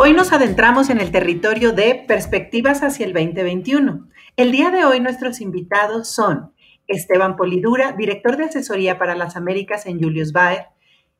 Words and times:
Hoy 0.00 0.12
nos 0.12 0.32
adentramos 0.32 0.90
en 0.90 1.00
el 1.00 1.10
territorio 1.10 1.72
de 1.72 2.04
perspectivas 2.06 2.84
hacia 2.84 3.04
el 3.04 3.12
2021. 3.12 4.08
El 4.36 4.52
día 4.52 4.70
de 4.70 4.84
hoy 4.84 5.00
nuestros 5.00 5.40
invitados 5.40 6.06
son 6.14 6.52
Esteban 6.86 7.34
Polidura, 7.34 7.96
director 7.98 8.36
de 8.36 8.44
asesoría 8.44 8.96
para 8.96 9.16
las 9.16 9.34
Américas 9.34 9.86
en 9.86 10.00
Julius 10.00 10.30
Baer, 10.30 10.66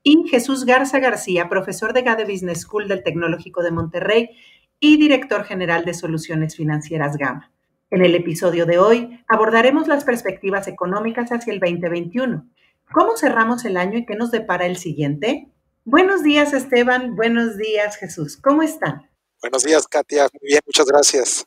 y 0.04 0.28
Jesús 0.28 0.64
Garza 0.64 1.00
García, 1.00 1.48
profesor 1.48 1.92
de 1.92 2.02
GADE 2.02 2.24
Business 2.24 2.60
School 2.60 2.86
del 2.86 3.02
Tecnológico 3.02 3.64
de 3.64 3.72
Monterrey 3.72 4.30
y 4.78 4.96
director 4.96 5.42
general 5.42 5.84
de 5.84 5.94
Soluciones 5.94 6.54
Financieras 6.54 7.16
Gama. 7.16 7.50
En 7.90 8.04
el 8.04 8.14
episodio 8.14 8.64
de 8.64 8.78
hoy 8.78 9.24
abordaremos 9.26 9.88
las 9.88 10.04
perspectivas 10.04 10.68
económicas 10.68 11.32
hacia 11.32 11.52
el 11.52 11.58
2021. 11.58 12.46
¿Cómo 12.92 13.16
cerramos 13.16 13.64
el 13.64 13.76
año 13.76 13.98
y 13.98 14.06
qué 14.06 14.14
nos 14.14 14.30
depara 14.30 14.66
el 14.66 14.76
siguiente? 14.76 15.48
Buenos 15.90 16.22
días, 16.22 16.52
Esteban. 16.52 17.16
Buenos 17.16 17.56
días, 17.56 17.96
Jesús. 17.96 18.36
¿Cómo 18.36 18.62
están? 18.62 19.08
Buenos 19.40 19.64
días, 19.64 19.88
Katia. 19.88 20.28
Muy 20.38 20.50
bien, 20.50 20.60
muchas 20.66 20.84
gracias. 20.84 21.46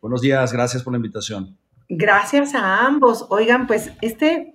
Buenos 0.00 0.22
días, 0.22 0.50
gracias 0.50 0.82
por 0.82 0.94
la 0.94 0.96
invitación. 0.96 1.58
Gracias 1.90 2.54
a 2.54 2.86
ambos. 2.86 3.26
Oigan, 3.28 3.66
pues 3.66 3.90
este 4.00 4.54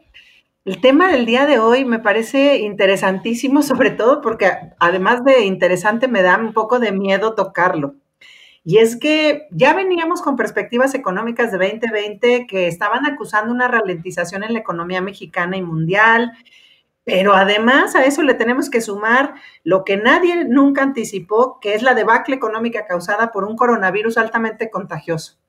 el 0.65 0.81
tema 0.81 1.11
del 1.11 1.27
día 1.27 1.45
de 1.45 1.59
hoy 1.59 1.85
me 1.85 1.99
parece 1.99 2.57
interesantísimo, 2.57 3.61
sobre 3.61 3.91
todo 3.91 4.21
porque 4.21 4.49
además 4.79 5.23
de 5.23 5.45
interesante 5.45 6.07
me 6.07 6.23
da 6.23 6.37
un 6.37 6.51
poco 6.51 6.79
de 6.79 6.91
miedo 6.91 7.35
tocarlo. 7.35 7.93
Y 8.63 8.79
es 8.79 8.97
que 8.97 9.47
ya 9.51 9.75
veníamos 9.75 10.23
con 10.23 10.35
perspectivas 10.35 10.95
económicas 10.95 11.51
de 11.51 11.59
2020 11.59 12.47
que 12.47 12.67
estaban 12.67 13.05
acusando 13.05 13.53
una 13.53 13.67
ralentización 13.67 14.43
en 14.43 14.53
la 14.53 14.59
economía 14.59 14.99
mexicana 14.99 15.57
y 15.57 15.61
mundial, 15.61 16.31
pero 17.07 17.35
además 17.35 17.95
a 17.95 18.03
eso 18.03 18.21
le 18.21 18.33
tenemos 18.33 18.69
que 18.69 18.81
sumar 18.81 19.35
lo 19.63 19.85
que 19.85 19.95
nadie 19.95 20.43
nunca 20.43 20.83
anticipó, 20.83 21.57
que 21.61 21.73
es 21.73 21.81
la 21.81 21.93
debacle 21.93 22.35
económica 22.35 22.85
causada 22.85 23.31
por 23.31 23.45
un 23.45 23.55
coronavirus 23.55 24.17
altamente 24.17 24.69
contagioso. 24.69 25.39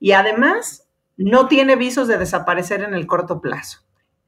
Y 0.00 0.10
además 0.10 0.88
no 1.16 1.46
tiene 1.46 1.76
visos 1.76 2.08
de 2.08 2.18
desaparecer 2.18 2.82
en 2.82 2.92
el 2.92 3.06
corto 3.06 3.40
plazo. 3.40 3.82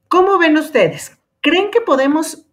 ¿Cómo 0.06 0.38
ven 0.38 0.56
ustedes? 0.56 1.18
¿Creen 1.40 1.72
que 1.72 1.80
podemos 1.80 2.46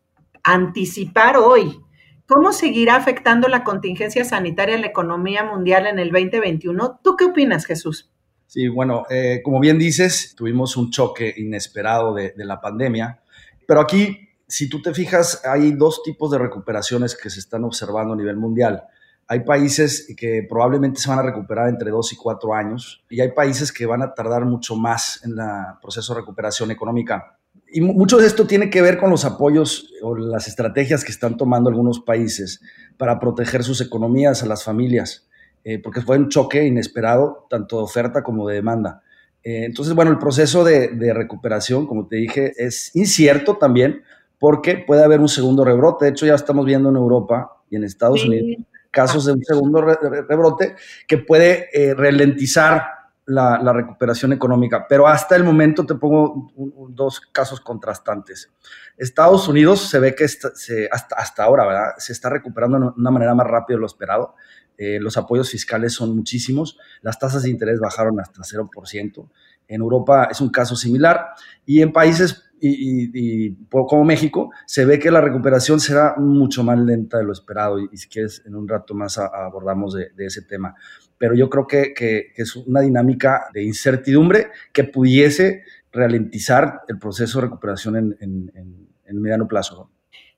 anticipar 0.44 1.38
hoy 1.38 1.80
cómo 2.26 2.52
seguirá 2.52 2.96
afectando 2.96 3.48
la 3.48 3.64
contingencia 3.64 4.26
sanitaria 4.26 4.74
en 4.74 4.82
la 4.82 4.88
economía 4.88 5.44
mundial 5.44 5.86
en 5.86 6.00
el 6.00 6.10
2021? 6.10 7.00
¿Tú 7.04 7.16
qué 7.16 7.26
opinas, 7.26 7.68
Jesús? 7.68 8.12
Sí, 8.48 8.70
bueno, 8.70 9.06
eh, 9.12 9.42
como 9.44 9.60
bien 9.60 9.78
dices, 9.78 10.34
tuvimos 10.36 10.78
un 10.78 10.90
choque 10.90 11.32
inesperado 11.38 12.16
de 12.16 12.34
la 12.38 12.60
pandemia, 12.60 13.22
pero 13.68 13.82
aquí, 13.82 14.30
si 14.48 14.70
tú 14.70 14.82
te 14.82 14.94
fijas, 14.94 15.42
hay 15.46 15.72
dos 15.72 16.04
tipos 16.04 16.32
de 16.32 16.38
recuperaciones 16.38 17.16
que 17.16 17.30
se 17.30 17.40
están 17.40 17.64
observando 17.64 18.14
a 18.14 18.18
nivel 18.18 18.38
mundial. 18.38 18.84
Hay 19.28 19.40
países 19.40 20.14
que 20.16 20.46
probablemente 20.48 21.00
se 21.00 21.10
van 21.10 21.20
a 21.20 21.24
recuperar 21.24 21.70
entre 21.70 21.90
dos 21.90 22.14
y 22.14 22.16
cuatro 22.16 22.54
años 22.54 23.04
y 23.10 23.22
hay 23.22 23.32
países 23.32 23.72
que 23.72 23.86
van 23.86 24.04
a 24.04 24.14
tardar 24.14 24.46
mucho 24.46 24.76
más 24.76 25.24
en 25.24 25.32
el 25.32 25.80
proceso 25.82 26.14
de 26.14 26.20
recuperación 26.20 26.70
económica 26.70 27.38
y 27.68 27.82
mucho 27.82 28.18
de 28.18 28.28
esto 28.28 28.48
tiene 28.48 28.70
que 28.70 28.82
ver 28.82 28.98
con 28.98 29.10
los 29.10 29.26
apoyos 29.26 29.92
o 30.02 30.16
las 30.16 30.48
estrategias 30.48 31.04
que 31.04 31.12
están 31.12 31.36
tomando 31.36 31.70
algunos 31.70 32.00
países 32.00 32.62
para 32.98 33.20
proteger 33.20 33.64
sus 33.64 33.82
economías 33.82 34.44
a 34.44 34.46
las 34.46 34.64
familias, 34.64 35.28
eh, 35.64 35.80
porque 35.80 36.02
fue 36.02 36.18
un 36.18 36.30
choque 36.30 36.66
inesperado, 36.66 37.48
tanto 37.50 37.78
de 37.78 37.84
oferta 37.84 38.24
como 38.24 38.48
de 38.48 38.56
demanda. 38.56 39.02
Eh, 39.46 39.64
entonces, 39.64 39.94
bueno, 39.94 40.10
el 40.10 40.18
proceso 40.18 40.64
de, 40.64 41.14
recuperación, 41.14 41.86
como 41.86 42.08
te 42.08 42.16
dije, 42.18 42.52
es 42.58 42.94
incierto 42.96 43.58
también, 43.58 44.04
porque 44.40 44.84
puede 44.86 45.04
haber 45.04 45.22
un 45.22 45.30
segundo 45.30 45.64
rebrote. 45.64 46.06
De 46.06 46.12
hecho, 46.12 46.26
ya 46.26 46.34
estamos 46.34 46.66
viendo 46.66 46.90
en 46.90 46.96
Europa 46.96 47.56
y 47.70 47.76
en 47.76 47.84
Estados 47.84 48.26
Unidos 48.26 48.66
casos 48.96 49.26
de 49.26 49.34
un 49.34 49.44
segundo 49.44 49.82
rebrote 49.82 50.76
que 51.06 51.18
puede 51.18 51.68
eh, 51.74 51.94
ralentizar 51.94 52.86
la, 53.26 53.74
recuperación 53.74 54.32
económica, 54.34 54.86
pero 54.88 55.08
hasta 55.08 55.36
el 55.36 55.44
momento 55.44 55.86
te 55.86 55.96
pongo 55.96 56.52
dos 56.90 57.20
casos 57.20 57.60
contrastantes. 57.60 58.52
Estados 58.98 59.48
Unidos 59.48 59.90
se 59.90 60.00
ve 60.00 60.16
que 60.16 60.28
se, 60.28 60.88
hasta, 60.92 61.16
hasta 61.18 61.44
ahora 61.44 61.66
¿verdad? 61.66 61.90
se 61.98 62.14
está 62.14 62.30
recuperando 62.30 62.80
de 62.80 62.86
una 62.96 63.12
manera 63.12 63.36
más 63.36 63.48
rápida 63.48 63.76
de 63.76 63.82
lo 63.82 63.88
esperado. 63.88 64.36
Eh, 64.78 65.00
los 65.00 65.18
apoyos 65.18 65.50
fiscales 65.50 65.94
son 65.94 66.16
muchísimos, 66.16 66.78
las 67.02 67.18
tasas 67.20 67.44
de 67.44 67.50
interés 67.50 67.80
bajaron 67.80 68.20
hasta 68.20 68.42
0%. 68.42 69.30
En 69.68 69.82
Europa 69.82 70.28
es 70.30 70.42
un 70.42 70.50
caso 70.50 70.76
similar 70.76 71.28
y 71.66 71.82
en 71.82 71.92
países 71.92 72.44
y, 72.60 73.54
como 73.70 74.06
México 74.06 74.52
se 74.66 74.86
ve 74.86 74.98
que 74.98 75.12
la 75.12 75.22
recuperación 75.22 75.80
será 75.80 76.16
mucho 76.18 76.64
más 76.64 76.80
lenta 76.80 77.18
de 77.18 77.24
lo 77.24 77.34
esperado 77.34 77.80
y, 77.80 77.98
si 77.98 78.08
quieres 78.08 78.42
en 78.46 78.56
un 78.56 78.68
rato 78.68 78.94
más 78.94 79.18
abordamos 79.18 79.94
de, 79.94 80.26
ese 80.26 80.42
tema 80.42 80.74
pero 81.18 81.36
yo 81.36 81.50
creo 81.50 81.68
que, 81.68 81.94
que, 81.94 82.32
es 82.36 82.56
una 82.56 82.82
dinámica 82.82 83.48
de 83.54 83.64
incertidumbre 83.64 84.48
que 84.74 84.84
pudiese 84.84 85.64
ralentizar 85.92 86.82
el 86.88 87.00
proceso 87.00 87.40
de 87.40 87.46
recuperación 87.46 87.96
en, 87.96 88.18
en, 88.20 88.90
en, 89.06 89.22
mediano 89.22 89.48
plazo. 89.48 89.90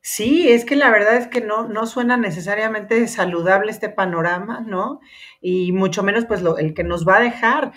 Sí, 0.09 0.49
es 0.49 0.63
que 0.63 0.77
la 0.77 0.89
verdad 0.89 1.17
es 1.17 1.27
que 1.27 1.41
no, 1.41 1.67
no 1.67 1.85
suena 1.85 2.15
necesariamente 2.15 3.09
saludable 3.09 3.71
este 3.71 3.89
panorama, 3.89 4.61
¿no? 4.61 5.01
Y 5.41 5.73
mucho 5.73 6.01
menos 6.01 6.23
pues 6.23 6.41
lo, 6.41 6.57
el 6.57 6.73
que 6.73 6.85
nos 6.85 7.05
va 7.05 7.17
a 7.17 7.21
dejar. 7.21 7.73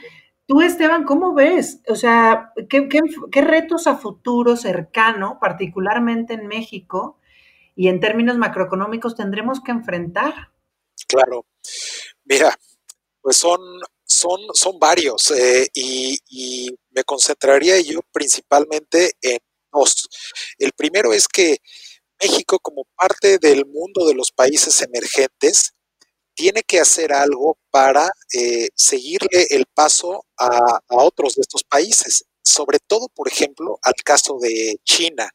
Tú, 0.46 0.62
Esteban, 0.62 1.02
¿cómo 1.02 1.34
ves? 1.34 1.80
O 1.88 1.96
sea, 1.96 2.52
¿qué, 2.68 2.88
qué, 2.88 3.00
qué 3.32 3.40
retos 3.40 3.88
a 3.88 3.96
futuro 3.96 4.54
cercano, 4.56 5.38
particularmente 5.40 6.34
en 6.34 6.46
México 6.46 7.18
y 7.74 7.88
en 7.88 7.98
términos 7.98 8.38
macroeconómicos, 8.38 9.16
tendremos 9.16 9.60
que 9.60 9.72
enfrentar? 9.72 10.52
Claro. 11.08 11.46
Mira, 12.26 12.56
pues 13.20 13.38
son, 13.38 13.60
son, 14.04 14.38
son 14.54 14.78
varios 14.78 15.32
eh, 15.32 15.66
y, 15.74 16.76
me 16.92 17.02
concentraría 17.02 17.80
yo 17.80 18.02
principalmente 18.12 19.16
en 19.20 19.38
dos. 19.72 20.08
El 20.58 20.70
primero 20.72 21.12
es 21.12 21.26
que 21.26 21.58
México, 22.20 22.58
como 22.58 22.84
parte 22.96 23.38
del 23.38 23.66
mundo 23.66 24.06
de 24.06 24.14
los 24.14 24.32
países 24.32 24.82
emergentes, 24.82 25.72
tiene 26.34 26.62
que 26.62 26.80
hacer 26.80 27.12
algo 27.12 27.58
para 27.70 28.10
eh, 28.32 28.68
seguirle 28.74 29.46
el 29.50 29.66
paso 29.66 30.24
a, 30.38 30.80
otros 30.88 31.34
de 31.34 31.42
estos 31.42 31.64
países, 31.64 32.24
sobre 32.42 32.78
todo, 32.86 33.08
por 33.14 33.28
ejemplo, 33.28 33.78
al 33.82 33.94
caso 34.04 34.38
de 34.40 34.76
China. 34.84 35.30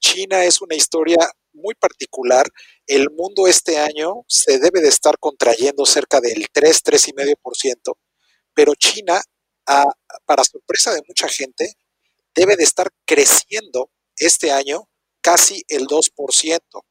China 0.00 0.44
es 0.44 0.60
una 0.60 0.74
historia 0.74 1.18
muy 1.52 1.74
particular 1.74 2.46
el 2.86 3.10
mundo 3.10 3.46
este 3.46 3.78
año 3.78 4.24
se 4.26 4.58
debe 4.58 4.80
de 4.80 4.88
estar 4.88 5.18
contrayendo 5.18 5.86
cerca 5.86 6.20
del 6.20 6.46
3, 6.52 6.82
3,5%, 6.82 7.96
pero 8.54 8.74
China, 8.74 9.20
para 10.26 10.44
sorpresa 10.44 10.92
de 10.92 11.02
mucha 11.06 11.28
gente, 11.28 11.74
debe 12.34 12.56
de 12.56 12.64
estar 12.64 12.90
creciendo 13.06 13.90
este 14.16 14.50
año 14.50 14.88
casi 15.22 15.62
el 15.68 15.86
2%. 15.86 16.84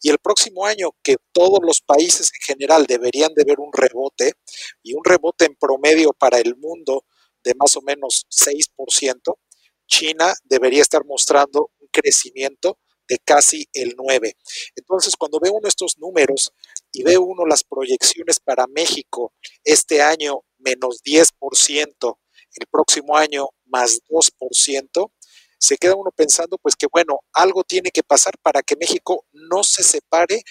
Y 0.00 0.10
el 0.10 0.18
próximo 0.18 0.66
año, 0.66 0.90
que 1.02 1.16
todos 1.32 1.58
los 1.62 1.80
países 1.80 2.30
en 2.34 2.56
general 2.56 2.86
deberían 2.86 3.32
de 3.34 3.44
ver 3.44 3.58
un 3.58 3.72
rebote, 3.72 4.34
y 4.82 4.94
un 4.94 5.04
rebote 5.04 5.46
en 5.46 5.56
promedio 5.56 6.12
para 6.12 6.38
el 6.38 6.56
mundo 6.56 7.04
de 7.42 7.54
más 7.54 7.76
o 7.76 7.82
menos 7.82 8.26
6%, 8.30 9.38
China 9.86 10.34
debería 10.44 10.82
estar 10.82 11.04
mostrando 11.04 11.70
un 11.80 11.88
crecimiento 11.90 12.78
de 13.08 13.18
casi 13.18 13.66
el 13.72 13.94
9. 13.96 14.36
Entonces, 14.76 15.16
cuando 15.16 15.40
ve 15.40 15.50
uno 15.50 15.66
estos 15.66 15.96
números 15.98 16.52
y 16.92 17.02
ve 17.02 17.16
uno 17.16 17.46
las 17.46 17.64
proyecciones 17.64 18.38
para 18.38 18.66
México 18.66 19.32
este 19.64 20.02
año 20.02 20.42
menos 20.58 21.02
10%, 21.02 22.18
el 22.54 22.66
próximo 22.70 23.16
año 23.16 23.48
más 23.66 24.00
2%, 24.08 25.12
se 25.58 25.76
queda 25.76 25.94
uno 25.96 26.10
pensando 26.14 26.58
pues 26.58 26.76
que 26.76 26.86
bueno, 26.90 27.20
algo 27.32 27.64
tiene 27.64 27.90
que 27.90 28.02
pasar 28.02 28.34
para 28.42 28.62
que 28.62 28.76
México 28.76 29.26
no 29.32 29.62
se 29.64 29.82
separe 29.82 30.42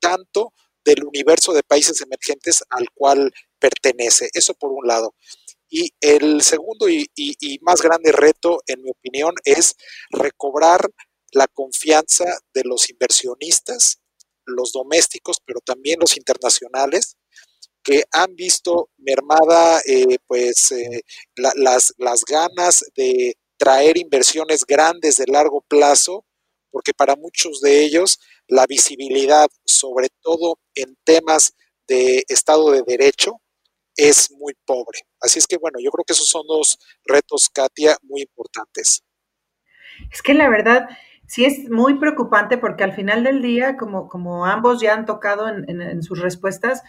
tanto 0.00 0.52
del 0.84 1.04
universo 1.04 1.52
de 1.52 1.62
países 1.62 2.00
emergentes 2.02 2.62
al 2.70 2.86
cual 2.94 3.32
pertenece. 3.58 4.28
Eso 4.34 4.54
por 4.54 4.72
un 4.72 4.86
lado. 4.86 5.14
Y 5.70 5.90
el 6.00 6.42
segundo 6.42 6.88
y, 6.88 7.08
más 7.62 7.80
grande 7.80 8.12
reto, 8.12 8.62
en 8.66 8.82
mi 8.82 8.90
opinión, 8.90 9.34
es 9.44 9.76
recobrar 10.10 10.88
la 11.32 11.48
confianza 11.48 12.24
de 12.52 12.62
los 12.64 12.90
inversionistas 12.90 14.00
los 14.46 14.72
domésticos, 14.72 15.38
pero 15.44 15.60
también 15.60 16.00
los 16.00 16.16
internacionales, 16.16 17.16
que 17.82 18.04
han 18.12 18.34
visto 18.34 18.90
mermada 18.96 19.80
eh, 19.86 20.18
pues 20.26 20.72
eh, 20.72 21.02
las, 21.36 21.94
las 21.98 22.24
ganas 22.24 22.84
de 22.96 23.36
traer 23.56 23.98
inversiones 23.98 24.64
grandes 24.64 25.16
de 25.16 25.26
largo 25.26 25.62
plazo, 25.68 26.24
porque 26.70 26.92
para 26.92 27.16
muchos 27.16 27.60
de 27.60 27.84
ellos 27.84 28.18
la 28.48 28.66
visibilidad, 28.66 29.46
sobre 29.64 30.08
todo 30.20 30.58
en 30.74 30.96
temas 31.04 31.54
de 31.86 32.24
Estado 32.28 32.70
de 32.72 32.82
Derecho, 32.86 33.40
es 33.96 34.30
muy 34.32 34.54
pobre. 34.66 35.00
Así 35.20 35.38
es 35.38 35.46
que 35.46 35.56
bueno, 35.56 35.78
yo 35.80 35.90
creo 35.90 36.04
que 36.04 36.12
esos 36.12 36.28
son 36.28 36.46
dos 36.46 36.78
retos, 37.04 37.48
Katia, 37.48 37.96
muy 38.02 38.22
importantes. 38.22 39.04
Es 40.10 40.22
que 40.22 40.34
la 40.34 40.48
verdad, 40.48 40.88
sí 41.26 41.44
es 41.44 41.70
muy 41.70 41.98
preocupante 41.98 42.58
porque 42.58 42.84
al 42.84 42.92
final 42.92 43.24
del 43.24 43.42
día, 43.42 43.76
como, 43.76 44.08
como 44.08 44.46
ambos 44.46 44.80
ya 44.80 44.94
han 44.94 45.06
tocado 45.06 45.48
en, 45.48 46.02
sus 46.02 46.20
respuestas, 46.20 46.82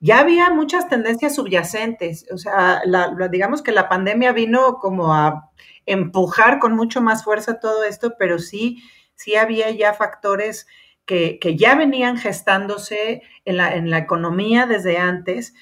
ya 0.00 0.20
había 0.20 0.50
muchas 0.50 0.88
tendencias 0.88 1.34
subyacentes. 1.34 2.26
O 2.32 2.38
sea, 2.38 2.82
digamos 3.30 3.62
que 3.62 3.72
la 3.72 3.88
pandemia 3.88 4.32
vino 4.32 4.78
como 4.78 5.14
a 5.14 5.50
empujar 5.88 6.58
con 6.58 6.76
mucho 6.76 7.00
más 7.00 7.24
fuerza 7.24 7.60
todo 7.60 7.82
esto, 7.84 8.14
pero 8.18 8.38
sí, 8.38 8.82
sí 9.14 9.34
había 9.34 9.70
ya 9.70 9.94
factores 9.94 10.66
que, 11.04 11.38
ya 11.56 11.74
venían 11.74 12.18
gestándose 12.18 13.22
en 13.44 13.56
la, 13.56 13.74
en 13.74 13.90
la, 13.90 13.98
economía 13.98 14.66
desde 14.66 14.98
antes 14.98 15.54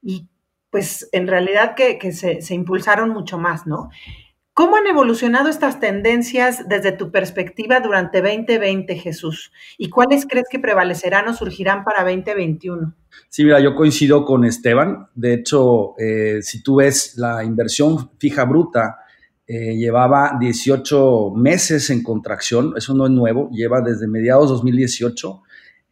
y 0.00 0.28
pues 0.70 1.08
en 1.12 1.26
realidad 1.26 1.74
que, 1.74 2.12
se, 2.12 2.42
se 2.42 2.54
impulsaron 2.54 3.10
mucho 3.10 3.36
más, 3.38 3.66
¿no? 3.66 3.90
¿Cómo 4.54 4.76
han 4.76 4.86
evolucionado 4.86 5.48
estas 5.48 5.80
tendencias 5.80 6.68
desde 6.68 6.92
tu 6.92 7.10
perspectiva 7.10 7.80
durante 7.80 8.22
2020, 8.22 8.94
Jesús? 8.94 9.50
¿Y 9.78 9.90
cuáles 9.90 10.26
crees 10.26 10.46
que 10.48 10.60
prevalecerán 10.60 11.26
o 11.26 11.34
surgirán 11.34 11.82
para 11.82 12.04
2021? 12.04 12.94
Sí, 13.28 13.42
mira, 13.42 13.58
yo 13.58 13.74
coincido 13.74 14.24
con 14.24 14.44
Esteban. 14.44 15.08
De 15.16 15.34
hecho, 15.34 15.98
eh, 15.98 16.38
si 16.42 16.62
tú 16.62 16.76
ves 16.76 17.16
la 17.16 17.42
inversión 17.42 18.12
fija 18.18 18.44
bruta, 18.44 18.98
eh, 19.46 19.76
llevaba 19.76 20.36
18 20.40 21.32
meses 21.36 21.90
en 21.90 22.02
contracción, 22.02 22.74
eso 22.76 22.94
no 22.94 23.06
es 23.06 23.12
nuevo, 23.12 23.50
lleva 23.50 23.80
desde 23.80 24.06
mediados 24.06 24.48
2018 24.48 25.42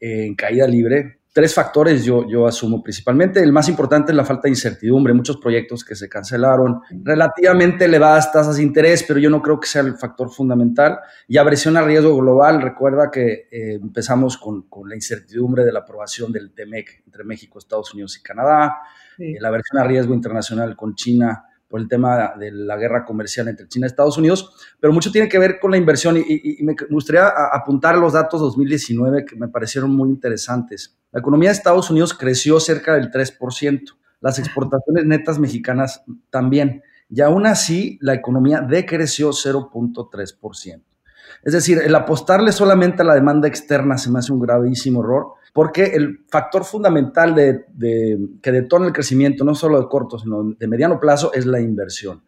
eh, 0.01 0.27
en 0.27 0.35
caída 0.35 0.67
libre 0.67 1.23
tres 1.33 1.55
factores 1.55 2.05
yo, 2.05 2.29
yo 2.29 2.47
asumo 2.47 2.83
principalmente. 2.83 3.41
El 3.41 3.53
más 3.53 3.69
importante 3.69 4.13
es 4.13 4.17
la 4.17 4.25
falta 4.25 4.43
de 4.45 4.51
incertidumbre, 4.51 5.15
muchos 5.15 5.39
proyectos 5.39 5.85
que 5.85 5.95
se 5.95 6.09
cancelaron, 6.09 6.81
relativamente 6.91 7.87
elevadas 7.87 8.33
tasas 8.33 8.57
de 8.57 8.63
interés, 8.63 9.03
pero 9.03 9.19
yo 9.19 9.31
no 9.31 9.41
creo 9.41 9.59
que 9.59 9.67
sea 9.67 9.83
el 9.83 9.97
factor 9.97 10.31
fundamental. 10.31 10.99
Y 11.27 11.39
aversión 11.39 11.77
a 11.77 11.83
riesgo 11.83 12.17
global, 12.17 12.61
recuerda 12.61 13.11
que 13.11 13.49
eh, 13.51 13.75
empezamos 13.83 14.37
con, 14.37 14.63
con, 14.69 14.89
la 14.89 14.95
incertidumbre 14.95 15.65
de 15.65 15.73
la 15.73 15.81
aprobación 15.81 16.33
del 16.33 16.53
TEMEC 16.53 17.05
entre 17.07 17.25
México, 17.25 17.59
Estados 17.59 17.95
Unidos 17.95 18.19
y 18.19 18.23
Canadá, 18.23 18.79
la 19.19 19.49
aversión 19.49 19.81
a 19.81 19.85
riesgo 19.85 20.15
internacional 20.15 20.75
con 20.75 20.95
China 20.95 21.45
por 21.73 21.81
el 21.81 21.89
tema 21.89 22.35
de 22.39 22.53
la 22.53 22.77
guerra 22.77 23.03
comercial 23.03 23.49
entre 23.49 23.67
China 23.67 23.87
y 23.87 23.89
Estados 23.89 24.19
Unidos, 24.19 24.55
pero 24.79 24.93
mucho 24.93 25.11
tiene 25.11 25.27
que 25.27 25.39
ver 25.39 25.59
con 25.59 25.71
la 25.71 25.79
inversión 25.79 26.19
y, 26.19 26.63
me 26.63 26.77
gustaría 26.91 27.29
apuntar 27.51 27.97
los 27.97 28.13
datos 28.13 28.43
2019 28.43 29.25
que 29.25 29.37
me 29.37 29.49
parecieron 29.49 29.91
muy 29.97 30.11
interesantes. 30.11 30.99
La 31.13 31.21
economía 31.21 31.49
de 31.49 31.55
Estados 31.55 31.89
Unidos 31.89 32.13
creció 32.13 32.61
cerca 32.61 32.93
del 32.93 33.11
3%, 33.11 33.85
las 34.21 34.39
exportaciones 34.39 35.07
netas 35.07 35.39
mexicanas 35.39 36.05
también, 36.29 36.83
y 37.09 37.23
aún 37.23 37.47
así 37.47 37.99
la 38.03 38.13
economía 38.13 38.61
decreció 38.61 39.31
0.3%. 39.31 40.83
Es 41.43 41.55
decir, 41.55 41.79
el 41.83 41.95
apostarle 41.95 42.53
solamente 42.53 43.01
a 43.01 43.07
la 43.07 43.15
demanda 43.15 43.49
externa 43.49 43.97
se 43.97 44.11
me 44.11 44.19
hace 44.19 44.31
un 44.31 44.41
gravísimo 44.41 45.03
error 45.03 45.37
porque 45.53 45.85
el 45.85 46.25
factor 46.29 46.65
fundamental 46.65 47.35
de, 47.35 47.67
que 48.41 48.53
detona 48.53 48.87
el 48.87 48.93
crecimiento, 48.93 49.45
no 49.45 49.55
solo 49.55 49.81
de 49.81 49.89
corto, 49.89 50.19
sino 50.19 50.45
de 50.45 50.67
mediano 50.67 50.99
plazo, 50.99 51.33
es 51.35 51.45
la 51.45 51.61
inversión. 51.61 52.23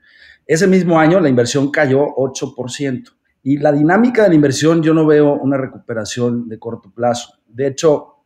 Ese 0.47 0.67
mismo 0.67 0.99
año 0.99 1.21
la 1.21 1.31
inversión 1.31 1.71
cayó 1.71 2.07
8%. 2.17 3.11
Y 3.43 3.59
la 3.59 3.73
dinámica 3.73 4.23
de 4.23 4.31
la 4.31 4.35
inversión 4.35 4.83
yo 4.83 4.95
no 4.95 5.07
veo 5.07 5.35
una 5.35 5.57
recuperación 5.57 6.49
de 6.49 6.59
corto 6.59 6.91
plazo. 6.91 7.39
De 7.49 7.67
hecho, 7.67 8.25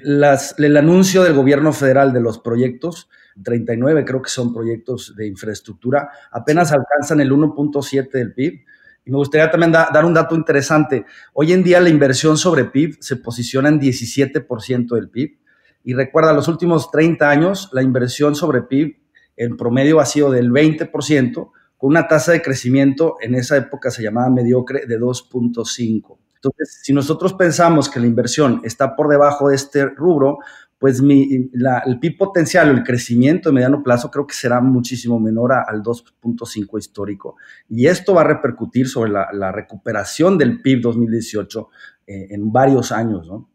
las, 0.00 0.58
el 0.58 0.76
anuncio 0.76 1.22
del 1.22 1.34
gobierno 1.34 1.72
federal 1.72 2.12
de 2.12 2.20
los 2.20 2.38
proyectos, 2.38 3.08
39 3.42 4.04
creo 4.04 4.22
que 4.22 4.30
son 4.30 4.52
proyectos 4.52 5.14
de 5.16 5.26
infraestructura, 5.26 6.08
apenas 6.30 6.72
alcanzan 6.72 7.20
el 7.20 7.32
1.7 7.32 8.10
del 8.10 8.34
PIB 8.34 8.64
me 9.10 9.18
gustaría 9.18 9.50
también 9.50 9.72
dar 9.72 10.04
un 10.04 10.14
dato 10.14 10.34
interesante. 10.34 11.04
Hoy 11.34 11.52
en 11.52 11.62
día 11.62 11.80
la 11.80 11.90
inversión 11.90 12.38
sobre 12.38 12.64
PIB 12.64 12.96
se 13.00 13.16
posiciona 13.16 13.68
en 13.68 13.80
17% 13.80 14.94
del 14.94 15.10
PIB. 15.10 15.38
Y 15.84 15.92
recuerda, 15.92 16.32
los 16.32 16.48
últimos 16.48 16.90
30 16.90 17.28
años 17.28 17.68
la 17.72 17.82
inversión 17.82 18.34
sobre 18.34 18.62
PIB 18.62 18.96
en 19.36 19.56
promedio 19.56 20.00
ha 20.00 20.06
sido 20.06 20.30
del 20.30 20.50
20%, 20.50 21.50
con 21.76 21.90
una 21.90 22.08
tasa 22.08 22.32
de 22.32 22.40
crecimiento 22.40 23.16
en 23.20 23.34
esa 23.34 23.56
época 23.56 23.90
se 23.90 24.02
llamaba 24.02 24.30
mediocre 24.30 24.86
de 24.86 24.98
2.5. 24.98 26.16
Entonces, 26.36 26.80
si 26.82 26.92
nosotros 26.92 27.34
pensamos 27.34 27.88
que 27.88 28.00
la 28.00 28.06
inversión 28.06 28.60
está 28.64 28.96
por 28.96 29.08
debajo 29.08 29.48
de 29.48 29.56
este 29.56 29.86
rubro, 29.86 30.38
pues 30.84 31.00
mi, 31.00 31.48
el 31.86 31.98
PIB 31.98 32.18
potencial 32.18 32.68
o 32.68 32.72
el 32.74 32.82
crecimiento 32.82 33.48
de 33.48 33.54
mediano 33.54 33.82
plazo 33.82 34.10
creo 34.10 34.26
que 34.26 34.34
será 34.34 34.60
muchísimo 34.60 35.18
menor 35.18 35.54
al 35.54 35.82
2.5 35.82 36.78
histórico. 36.78 37.36
Y 37.70 37.86
esto 37.86 38.12
va 38.12 38.20
a 38.20 38.24
repercutir 38.24 38.86
sobre 38.86 39.10
la, 39.10 39.50
recuperación 39.50 40.36
del 40.36 40.60
PIB 40.60 40.82
2018 40.82 41.70
eh, 42.06 42.26
en 42.32 42.52
varios 42.52 42.92
años, 42.92 43.26
¿no? 43.26 43.48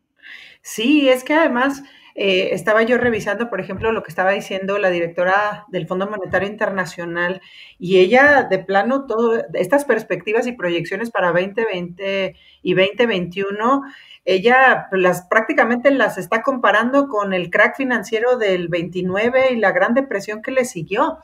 Sí, 0.64 1.08
es 1.08 1.24
que 1.24 1.36
además 1.36 1.84
eh, 2.22 2.54
estaba 2.54 2.84
yo 2.84 2.98
revisando, 2.98 3.50
por 3.50 3.62
ejemplo, 3.62 3.94
lo 3.94 4.04
que 4.04 4.10
estaba 4.10 4.32
diciendo 4.32 4.78
la 4.78 4.90
directora 4.90 5.64
del 5.70 5.88
Fondo 5.88 6.06
Monetario 6.06 6.50
Internacional 6.50 7.42
y 7.78 8.00
ella 8.00 8.44
de 8.44 8.60
plano 8.60 9.06
todo 9.08 9.42
estas 9.54 9.86
perspectivas 9.86 10.46
y 10.46 10.52
proyecciones 10.52 11.12
para 11.12 11.32
2020 11.32 12.36
y 12.62 12.74
2021 12.74 13.84
ella 14.26 14.90
las 14.92 15.28
prácticamente 15.30 15.92
las 15.92 16.18
está 16.18 16.42
comparando 16.42 17.08
con 17.08 17.34
el 17.34 17.50
crack 17.50 17.78
financiero 17.78 18.38
del 18.38 18.68
29 18.68 19.54
y 19.54 19.56
la 19.56 19.72
gran 19.72 19.94
depresión 19.94 20.42
que 20.42 20.52
le 20.52 20.66
siguió. 20.66 21.20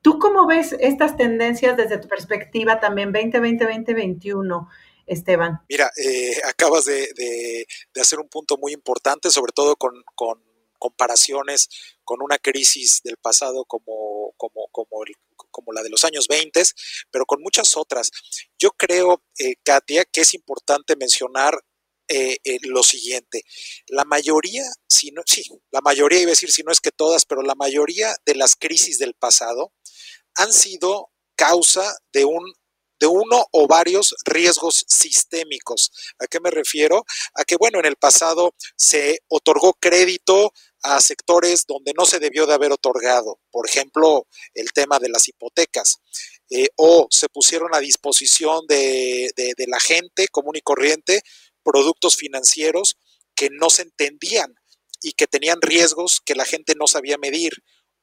¿Tú 0.00 0.18
cómo 0.18 0.48
ves 0.48 0.76
estas 0.80 1.16
tendencias 1.16 1.76
desde 1.76 1.98
tu 1.98 2.08
perspectiva 2.08 2.80
también 2.80 3.12
2020-2021? 3.12 4.66
Esteban. 5.06 5.60
Mira, 5.68 5.90
eh, 5.96 6.40
acabas 6.44 6.84
de, 6.84 7.66
hacer 8.00 8.18
un 8.18 8.28
punto 8.28 8.56
muy 8.56 8.72
importante, 8.72 9.30
sobre 9.30 9.52
todo 9.52 9.76
con, 9.76 9.94
comparaciones 10.78 11.68
con 12.02 12.22
una 12.22 12.38
crisis 12.38 13.00
del 13.04 13.16
pasado 13.16 13.64
como, 13.64 14.34
como, 14.36 14.66
como, 14.72 14.98
como 15.50 15.72
la 15.72 15.82
de 15.82 15.90
los 15.90 16.02
años 16.02 16.26
20, 16.26 16.60
pero 17.10 17.24
con 17.24 17.40
muchas 17.40 17.76
otras. 17.76 18.10
Yo 18.58 18.70
creo, 18.72 19.22
eh, 19.38 19.54
Katia, 19.62 20.04
que 20.04 20.22
es 20.22 20.34
importante 20.34 20.96
mencionar 20.96 21.62
eh, 22.08 22.36
eh, 22.44 22.58
lo 22.64 22.82
siguiente. 22.82 23.44
La 23.86 24.04
mayoría, 24.04 24.64
si 24.88 25.12
no, 25.12 25.22
sí, 25.24 25.44
la 25.70 25.80
mayoría, 25.80 26.20
iba 26.20 26.28
a 26.28 26.32
decir 26.36 26.50
si 26.50 26.62
no 26.62 26.72
es 26.72 26.80
que 26.80 26.90
todas, 26.90 27.24
pero 27.24 27.42
la 27.42 27.54
mayoría 27.54 28.14
de 28.26 28.34
las 28.34 28.56
crisis 28.56 28.98
del 28.98 29.14
pasado 29.14 29.72
han 30.34 30.52
sido 30.52 31.10
causa 31.36 31.96
de 32.12 32.24
un 32.24 32.52
de 33.02 33.08
uno 33.08 33.44
o 33.50 33.66
varios 33.66 34.14
riesgos 34.24 34.84
sistémicos. 34.86 35.90
¿A 36.20 36.28
qué 36.28 36.38
me 36.38 36.52
refiero? 36.52 37.04
A 37.34 37.44
que, 37.44 37.56
bueno, 37.56 37.80
en 37.80 37.86
el 37.86 37.96
pasado 37.96 38.54
se 38.76 39.18
otorgó 39.26 39.74
crédito 39.74 40.52
a 40.84 41.00
sectores 41.00 41.66
donde 41.66 41.94
no 41.98 42.06
se 42.06 42.20
debió 42.20 42.46
de 42.46 42.54
haber 42.54 42.70
otorgado, 42.70 43.40
por 43.50 43.68
ejemplo, 43.68 44.28
el 44.54 44.72
tema 44.72 45.00
de 45.00 45.08
las 45.08 45.26
hipotecas, 45.26 45.98
eh, 46.48 46.68
o 46.76 47.08
se 47.10 47.28
pusieron 47.28 47.74
a 47.74 47.80
disposición 47.80 48.66
de, 48.68 49.32
de 49.34 49.66
la 49.66 49.80
gente 49.80 50.28
común 50.28 50.54
y 50.54 50.60
corriente 50.60 51.22
productos 51.64 52.16
financieros 52.16 52.98
que 53.34 53.48
no 53.50 53.68
se 53.68 53.82
entendían 53.82 54.54
y 55.02 55.12
que 55.12 55.26
tenían 55.26 55.60
riesgos 55.60 56.20
que 56.24 56.36
la 56.36 56.44
gente 56.44 56.74
no 56.76 56.86
sabía 56.86 57.18
medir 57.18 57.52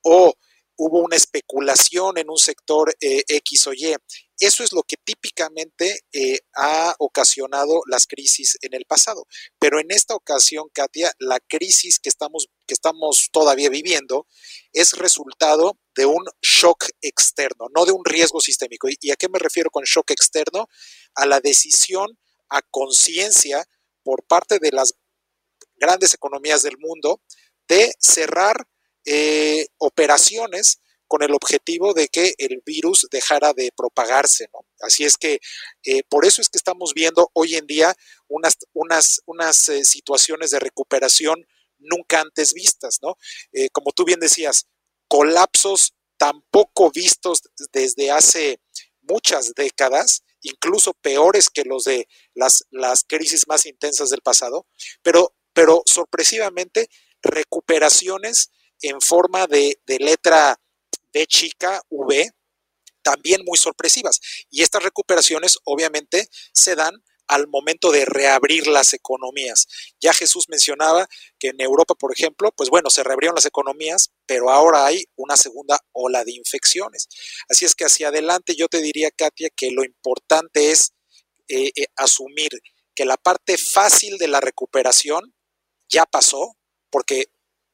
o 0.01 0.33
hubo 0.79 0.99
una 0.99 1.17
especulación 1.17 2.17
en 2.17 2.29
un 2.29 2.37
sector 2.37 2.95
eh, 3.01 3.23
X 3.27 3.67
o 3.67 3.73
Y. 3.73 3.95
Eso 4.39 4.63
es 4.63 4.71
lo 4.71 4.83
que 4.83 4.95
típicamente 4.97 5.99
eh, 6.13 6.39
ha 6.55 6.95
ocasionado 6.99 7.81
las 7.87 8.07
crisis 8.07 8.57
en 8.61 8.73
el 8.73 8.85
pasado. 8.85 9.27
Pero 9.59 9.79
en 9.79 9.91
esta 9.91 10.15
ocasión, 10.15 10.69
Katia, 10.73 11.11
la 11.19 11.39
crisis 11.39 11.99
que 11.99 12.09
estamos, 12.09 12.47
que 12.65 12.73
estamos 12.73 13.29
todavía 13.31 13.69
viviendo 13.69 14.27
es 14.71 14.93
resultado 14.93 15.77
de 15.95 16.05
un 16.05 16.25
shock 16.41 16.85
externo, 17.01 17.67
no 17.75 17.85
de 17.85 17.91
un 17.91 18.05
riesgo 18.05 18.39
sistémico. 18.39 18.87
¿Y 19.01 19.11
a 19.11 19.15
qué 19.15 19.27
me 19.27 19.39
refiero 19.39 19.69
con 19.69 19.83
shock 19.83 20.11
externo? 20.11 20.67
A 21.15 21.25
la 21.25 21.41
decisión 21.41 22.17
a 22.49 22.61
conciencia 22.61 23.63
por 24.03 24.23
parte 24.23 24.59
de 24.59 24.71
las 24.71 24.93
grandes 25.75 26.13
economías 26.13 26.63
del 26.63 26.77
mundo 26.77 27.21
de 27.67 27.93
cerrar 27.99 28.67
eh, 29.05 29.67
operaciones 29.77 30.81
con 31.09 31.23
el 31.23 31.33
objetivo 31.33 31.93
de 31.93 32.07
que 32.07 32.35
el 32.37 32.61
virus 32.63 33.07
dejara 33.11 33.51
de 33.53 33.71
propagarse. 33.75 34.47
Así 34.79 35.03
es 35.03 35.17
que 35.17 35.41
eh, 35.83 36.03
por 36.07 36.23
eso 36.23 36.39
es 36.39 36.49
que 36.49 36.57
estamos 36.57 36.93
viendo 36.93 37.31
hoy 37.33 37.55
en 37.55 37.65
día 37.65 37.95
unas, 38.27 38.57
unas, 38.73 39.21
unas 39.25 39.67
eh, 39.69 39.83
situaciones 39.83 40.51
de 40.51 40.59
recuperación 40.59 41.45
nunca 41.79 42.21
antes 42.21 42.53
vistas. 42.53 42.99
¿no? 43.01 43.17
Eh, 43.51 43.69
como 43.71 43.91
tú 43.91 44.05
bien 44.05 44.19
decías, 44.19 44.67
colapsos 45.07 45.95
tampoco 46.17 46.91
vistos 46.91 47.41
desde 47.73 48.11
hace 48.11 48.61
muchas 49.01 49.55
décadas, 49.55 50.23
incluso 50.41 50.93
peores 50.93 51.49
que 51.49 51.63
los 51.63 51.85
de 51.85 52.07
las, 52.35 52.65
las 52.69 53.03
crisis 53.03 53.47
más 53.47 53.65
intensas 53.65 54.11
del 54.11 54.21
pasado, 54.21 54.67
pero, 55.01 55.33
pero 55.53 55.81
sorpresivamente 55.87 56.87
recuperaciones 57.23 58.51
en 58.81 59.01
forma 59.01 59.47
de, 59.47 59.81
de 59.87 59.97
letra 59.97 60.59
B 61.13 61.25
chica, 61.27 61.81
V, 61.89 62.31
también 63.01 63.41
muy 63.45 63.57
sorpresivas. 63.57 64.19
Y 64.49 64.61
estas 64.61 64.83
recuperaciones 64.83 65.57
obviamente 65.63 66.27
se 66.53 66.75
dan 66.75 67.03
al 67.29 67.47
momento 67.47 67.91
de 67.91 68.05
reabrir 68.05 68.67
las 68.67 68.93
economías. 68.93 69.67
Ya 70.01 70.13
Jesús 70.13 70.49
mencionaba 70.49 71.07
que 71.37 71.49
en 71.49 71.61
Europa, 71.61 71.93
por 71.93 72.11
ejemplo, 72.11 72.51
pues 72.51 72.69
bueno, 72.71 72.89
se 72.89 73.03
reabrieron 73.03 73.35
las 73.35 73.45
economías, 73.45 74.09
pero 74.25 74.49
ahora 74.49 74.87
hay 74.87 75.05
una 75.15 75.37
segunda 75.37 75.79
ola 75.91 76.23
de 76.23 76.31
infecciones. 76.31 77.07
Así 77.47 77.65
es 77.65 77.75
que 77.75 77.85
hacia 77.85 78.07
adelante 78.07 78.55
yo 78.55 78.67
te 78.67 78.81
diría, 78.81 79.11
Katia, 79.11 79.49
que 79.55 79.69
lo 79.69 79.83
importante 79.83 80.71
es 80.71 80.93
eh, 81.47 81.71
eh, 81.75 81.85
asumir 81.95 82.49
que 82.95 83.05
la 83.05 83.15
parte 83.15 83.59
fácil 83.59 84.17
de 84.17 84.27
la 84.27 84.41
recuperación 84.41 85.35
ya 85.87 86.05
pasó, 86.05 86.57
porque 86.89 87.27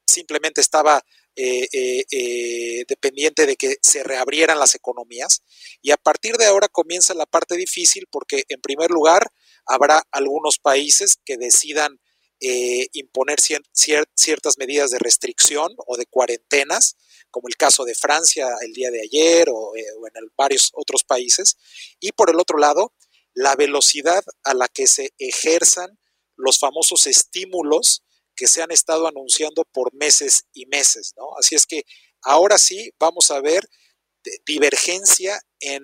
simplemente 0.05 0.59
estaba 0.59 1.01
eh, 1.37 1.67
eh, 1.73 2.05
eh, 2.11 2.85
dependiente 2.87 3.45
de 3.45 3.57
que 3.57 3.75
se 3.81 4.03
reabrieran 4.03 4.57
las 4.57 4.73
economías. 4.73 5.41
Y 5.81 5.91
a 5.91 5.97
partir 5.97 6.37
de 6.37 6.45
ahora 6.45 6.69
comienza 6.69 7.13
la 7.13 7.25
parte 7.25 7.57
difícil 7.57 8.07
porque, 8.09 8.45
en 8.47 8.61
primer 8.61 8.89
lugar, 8.89 9.27
habrá 9.65 10.01
algunos 10.11 10.59
países 10.59 11.17
que 11.25 11.37
decidan 11.37 11.99
imponer 12.93 13.39
ciertas 13.39 14.57
medidas 14.59 14.91
de 14.91 14.99
restricción 14.99 15.73
o 15.87 15.97
de 15.97 16.05
cuarentenas, 16.05 16.95
como 17.31 17.47
el 17.47 17.55
caso 17.55 17.85
de 17.85 17.95
Francia 17.95 18.47
el 18.61 18.73
día 18.73 18.91
de 18.91 19.01
ayer 19.01 19.49
o, 19.49 19.71
o 19.71 19.73
en 19.73 20.13
varios 20.37 20.69
otros 20.73 21.03
países. 21.03 21.57
Y 21.99 22.11
por 22.11 22.29
el 22.29 22.39
otro 22.39 22.59
lado, 22.59 22.93
la 23.33 23.55
velocidad 23.55 24.23
a 24.43 24.53
la 24.53 24.67
que 24.67 24.85
se 24.85 25.13
ejerzan 25.17 25.97
los 26.35 26.59
famosos 26.59 27.07
estímulos 27.07 28.04
que 28.35 28.47
se 28.47 28.61
han 28.61 28.71
estado 28.71 29.07
anunciando 29.07 29.63
por 29.65 29.93
meses 29.93 30.45
y 30.53 30.65
meses, 30.65 31.13
¿no? 31.17 31.29
Así 31.39 31.55
es 31.55 31.65
que 31.65 31.83
ahora 32.21 32.57
sí 32.57 32.91
vamos 32.99 33.31
a 33.31 33.41
ver 33.41 33.67
divergencia 34.45 35.39
en, 35.59 35.83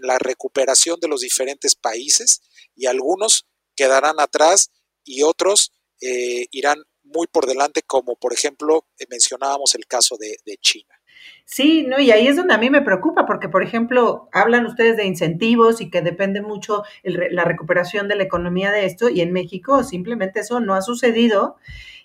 la 0.00 0.18
recuperación 0.18 0.98
de 1.00 1.06
los 1.06 1.20
diferentes 1.20 1.76
países 1.76 2.40
y 2.74 2.86
algunos 2.86 3.46
quedarán 3.76 4.18
atrás 4.18 4.70
y 5.04 5.22
otros 5.22 5.70
eh, 6.00 6.46
irán 6.50 6.82
muy 7.04 7.26
por 7.28 7.46
delante, 7.46 7.82
como 7.82 8.16
por 8.16 8.32
ejemplo 8.32 8.88
eh, 8.98 9.04
mencionábamos 9.08 9.74
el 9.74 9.86
caso 9.86 10.16
de 10.18 10.56
China. 10.60 11.01
Sí, 11.44 11.84
no, 11.86 11.98
y 11.98 12.10
ahí 12.10 12.28
es 12.28 12.36
donde 12.36 12.54
a 12.54 12.58
mí 12.58 12.70
me 12.70 12.82
preocupa, 12.82 13.26
porque, 13.26 13.48
por 13.48 13.62
ejemplo, 13.62 14.28
hablan 14.32 14.64
ustedes 14.64 14.96
de 14.96 15.04
incentivos 15.04 15.80
y 15.80 15.90
que 15.90 16.00
depende 16.00 16.40
mucho 16.40 16.82
la 17.02 17.44
recuperación 17.44 18.08
de 18.08 18.16
la 18.16 18.22
economía 18.22 18.70
de 18.70 18.86
esto, 18.86 19.08
y 19.08 19.20
en 19.20 19.32
México 19.32 19.82
simplemente 19.82 20.40
eso 20.40 20.60
no 20.60 20.74
ha 20.74 20.82
sucedido 20.82 21.56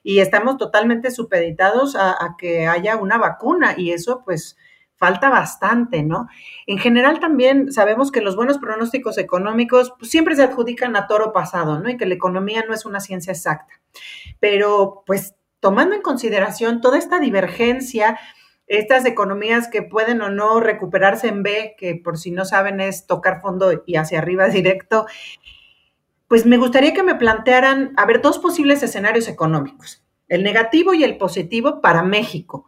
y 0.04 0.20
estamos 0.20 0.58
totalmente 0.58 1.12
supeditados 1.12 1.96
a, 1.96 2.36
que 2.38 2.68
haya 2.68 2.98
una 2.98 3.18
vacuna, 3.18 3.76
y 3.78 3.92
eso, 3.92 4.22
pues, 4.26 4.58
falta 4.96 5.30
bastante, 5.30 6.02
¿no? 6.04 6.28
En 6.66 6.80
general 6.80 7.20
también 7.20 7.72
sabemos 7.72 8.12
que 8.12 8.22
los 8.22 8.36
buenos 8.36 8.58
pronósticos 8.58 9.18
económicos 9.18 9.94
pues, 10.00 10.10
siempre 10.10 10.36
se 10.36 10.44
adjudican 10.44 10.96
a 10.96 11.08
toro 11.08 11.32
pasado, 11.34 11.80
¿no? 11.80 11.90
Y 11.90 11.98
que 11.98 12.08
la 12.08 12.16
economía 12.16 12.66
no 12.68 12.74
es 12.74 12.86
una 12.86 13.00
ciencia 13.00 13.32
exacta. 13.32 13.80
Pero, 14.40 15.04
pues, 15.06 15.36
tomando 15.60 15.96
en 15.96 16.02
consideración 16.02 16.82
toda 16.82 16.98
esta 16.98 17.20
divergencia, 17.20 18.18
estas 18.68 19.06
economías 19.06 19.68
que 19.70 19.82
pueden 19.82 20.22
o 20.22 20.30
no 20.30 20.60
recuperarse 20.60 21.28
en 21.28 21.42
B, 21.42 21.76
que 21.78 21.96
por 21.96 22.18
si 22.18 22.32
no 22.32 22.46
saben 22.46 22.82
es 22.82 23.08
tocar 23.08 23.42
fondo 23.42 23.84
y 23.86 23.96
hacia 23.96 24.20
arriba 24.20 24.48
directo, 24.50 25.08
pues 26.28 26.46
me 26.46 26.58
gustaría 26.58 26.94
que 26.94 27.04
me 27.04 27.16
plantearan, 27.16 27.94
a 27.96 28.06
ver, 28.06 28.22
dos 28.22 28.40
posibles 28.40 28.84
escenarios 28.84 29.30
económicos, 29.30 30.04
el 30.28 30.44
negativo 30.44 30.94
y 30.94 31.04
el 31.04 31.18
positivo 31.18 31.82
para 31.82 32.04
México. 32.04 32.66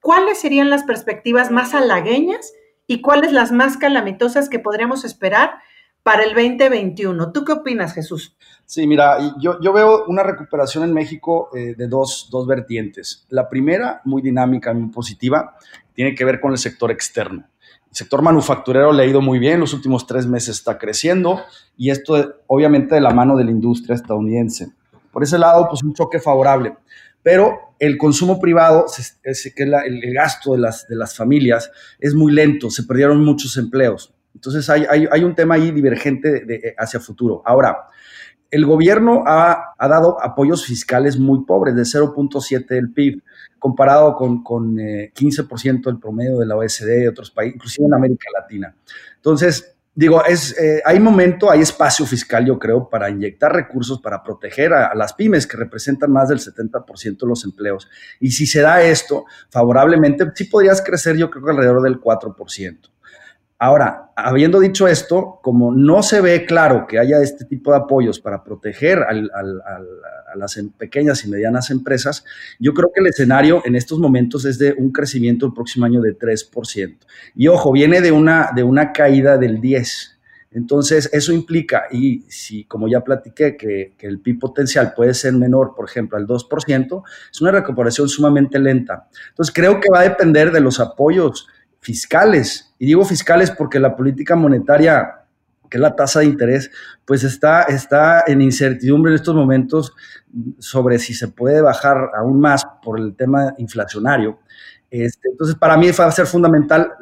¿Cuáles 0.00 0.40
serían 0.40 0.70
las 0.70 0.84
perspectivas 0.84 1.50
más 1.50 1.74
halagueñas 1.74 2.54
y 2.86 3.00
cuáles 3.02 3.32
las 3.32 3.52
más 3.52 3.76
calamitosas 3.76 4.48
que 4.48 4.60
podríamos 4.60 5.04
esperar 5.04 5.58
para 6.02 6.24
el 6.24 6.34
2021? 6.34 7.32
¿Tú 7.32 7.44
qué 7.44 7.52
opinas, 7.52 7.94
Jesús? 7.94 8.36
Sí, 8.64 8.86
mira, 8.86 9.18
yo, 9.40 9.60
yo 9.60 9.72
veo 9.72 10.04
una 10.06 10.22
recuperación 10.22 10.84
en 10.84 10.94
México 10.94 11.50
eh, 11.54 11.74
de 11.76 11.88
dos, 11.88 12.28
dos, 12.30 12.46
vertientes. 12.46 13.26
La 13.28 13.48
primera, 13.48 14.00
muy 14.04 14.22
dinámica, 14.22 14.72
muy 14.72 14.90
positiva, 14.90 15.56
tiene 15.92 16.14
que 16.14 16.24
ver 16.24 16.40
con 16.40 16.52
el 16.52 16.58
sector 16.58 16.90
externo. 16.90 17.44
El 17.90 17.96
sector 17.96 18.22
manufacturero 18.22 18.92
le 18.92 19.02
ha 19.02 19.06
ido 19.06 19.20
muy 19.20 19.40
bien, 19.40 19.58
los 19.58 19.74
últimos 19.74 20.06
tres 20.06 20.26
meses 20.26 20.56
está 20.56 20.78
creciendo 20.78 21.42
y 21.76 21.90
esto 21.90 22.36
obviamente 22.46 22.94
de 22.94 23.00
la 23.00 23.10
mano 23.10 23.36
de 23.36 23.44
la 23.44 23.50
industria 23.50 23.96
estadounidense. 23.96 24.70
Por 25.10 25.24
ese 25.24 25.38
lado, 25.38 25.66
pues 25.68 25.82
un 25.82 25.92
choque 25.92 26.20
favorable. 26.20 26.76
Pero 27.22 27.74
el 27.78 27.98
consumo 27.98 28.40
privado, 28.40 28.86
que 29.56 29.62
el 29.62 30.14
gasto 30.14 30.52
de 30.52 30.58
las, 30.58 30.86
de 30.86 30.96
las 30.96 31.16
familias, 31.16 31.70
es 31.98 32.14
muy 32.14 32.32
lento, 32.32 32.70
se 32.70 32.84
perdieron 32.84 33.24
muchos 33.24 33.56
empleos. 33.56 34.14
Entonces 34.34 34.68
hay, 34.70 34.84
hay, 34.88 35.24
un 35.24 35.34
tema 35.34 35.56
ahí 35.56 35.70
divergente 35.70 36.44
de, 36.44 36.74
hacia 36.78 37.00
futuro. 37.00 37.42
Ahora, 37.44 37.88
el 38.50 38.66
gobierno 38.66 39.24
ha, 39.26 39.74
dado 39.78 40.22
apoyos 40.22 40.64
fiscales 40.66 41.18
muy 41.18 41.44
pobres, 41.44 41.74
de 41.74 41.82
0.7 41.82 42.66
del 42.66 42.92
PIB, 42.92 43.22
comparado 43.58 44.16
con, 44.16 44.42
con 44.42 44.76
15% 44.76 45.78
eh, 45.78 45.82
del 45.84 45.98
promedio 45.98 46.38
de 46.38 46.46
la 46.46 46.56
OSD 46.56 47.02
y 47.02 47.06
otros 47.06 47.30
países, 47.30 47.56
inclusive 47.56 47.86
en 47.86 47.94
América 47.94 48.26
Latina. 48.34 48.74
Entonces, 49.16 49.76
digo, 49.94 50.24
es, 50.24 50.58
eh, 50.58 50.82
hay 50.84 50.98
momento, 50.98 51.50
hay 51.50 51.60
espacio 51.60 52.06
fiscal, 52.06 52.46
yo 52.46 52.58
creo, 52.58 52.88
para 52.88 53.10
inyectar 53.10 53.52
recursos 53.52 54.00
para 54.00 54.22
proteger 54.22 54.72
a, 54.72 54.94
las 54.94 55.12
pymes 55.12 55.46
que 55.46 55.56
representan 55.56 56.10
más 56.10 56.28
del 56.28 56.38
70% 56.38 57.18
de 57.18 57.26
los 57.26 57.44
empleos. 57.44 57.88
Y 58.18 58.30
si 58.30 58.46
se 58.46 58.62
da 58.62 58.82
esto 58.82 59.26
favorablemente, 59.50 60.24
sí 60.34 60.44
podrías 60.44 60.82
crecer, 60.82 61.16
yo 61.16 61.30
creo 61.30 61.48
alrededor 61.48 61.82
del 61.82 62.00
4%. 62.00 62.90
Ahora, 63.62 64.10
habiendo 64.16 64.58
dicho 64.58 64.88
esto, 64.88 65.38
como 65.42 65.70
no 65.70 66.02
se 66.02 66.22
ve 66.22 66.46
claro 66.46 66.86
que 66.88 66.98
haya 66.98 67.20
este 67.20 67.44
tipo 67.44 67.72
de 67.72 67.76
apoyos 67.76 68.18
para 68.18 68.42
proteger 68.42 69.00
a 69.02 70.34
las 70.34 70.56
em, 70.56 70.70
pequeñas 70.70 71.26
y 71.26 71.28
medianas 71.28 71.70
empresas, 71.70 72.24
yo 72.58 72.72
creo 72.72 72.90
que 72.90 73.02
el 73.02 73.08
escenario 73.08 73.60
en 73.66 73.76
estos 73.76 73.98
momentos 73.98 74.46
es 74.46 74.58
de 74.58 74.72
un 74.78 74.90
crecimiento 74.92 75.44
el 75.44 75.52
próximo 75.52 75.84
año 75.84 76.00
de 76.00 76.18
3%. 76.18 76.96
Y 77.34 77.48
ojo, 77.48 77.70
viene 77.70 78.00
de 78.00 78.12
una, 78.12 78.50
de 78.56 78.62
una 78.62 78.92
caída 78.92 79.36
del 79.36 79.60
10%. 79.60 80.16
Entonces, 80.52 81.08
eso 81.12 81.32
implica, 81.32 81.84
y 81.92 82.22
si 82.28 82.64
como 82.64 82.88
ya 82.88 83.04
platiqué, 83.04 83.56
que, 83.56 83.92
que, 83.96 84.06
el 84.08 84.18
PIB 84.18 84.40
potencial 84.40 84.94
puede 84.96 85.14
ser 85.14 85.34
menor, 85.34 85.74
por 85.76 85.88
ejemplo, 85.88 86.18
al 86.18 86.26
2%, 86.26 87.02
es 87.30 87.40
una 87.40 87.52
recuperación 87.52 88.08
sumamente 88.08 88.58
lenta. 88.58 89.06
Entonces, 89.28 89.54
creo 89.54 89.78
que 89.78 89.88
va 89.92 90.00
a 90.00 90.08
depender 90.08 90.50
de 90.50 90.60
los 90.60 90.80
apoyos 90.80 91.46
fiscales. 91.80 92.74
Y 92.78 92.86
digo 92.86 93.04
fiscales 93.04 93.50
porque 93.50 93.80
la 93.80 93.96
política 93.96 94.36
monetaria, 94.36 95.24
que 95.68 95.76
es 95.76 95.80
la 95.80 95.96
tasa 95.96 96.20
de 96.20 96.26
interés, 96.26 96.70
pues 97.04 97.24
está, 97.24 97.62
está 97.64 98.24
en 98.26 98.42
incertidumbre 98.42 99.12
en 99.12 99.16
estos 99.16 99.34
momentos 99.34 99.94
sobre 100.58 100.98
si 100.98 101.14
se 101.14 101.28
puede 101.28 101.60
bajar 101.60 102.10
aún 102.16 102.40
más 102.40 102.66
por 102.82 102.98
el 102.98 103.14
tema 103.16 103.54
inflacionario. 103.58 104.38
Este, 104.90 105.28
entonces, 105.28 105.56
para 105.56 105.76
mí 105.76 105.90
va 105.92 106.06
a 106.06 106.12
ser 106.12 106.26
fundamental 106.26 106.92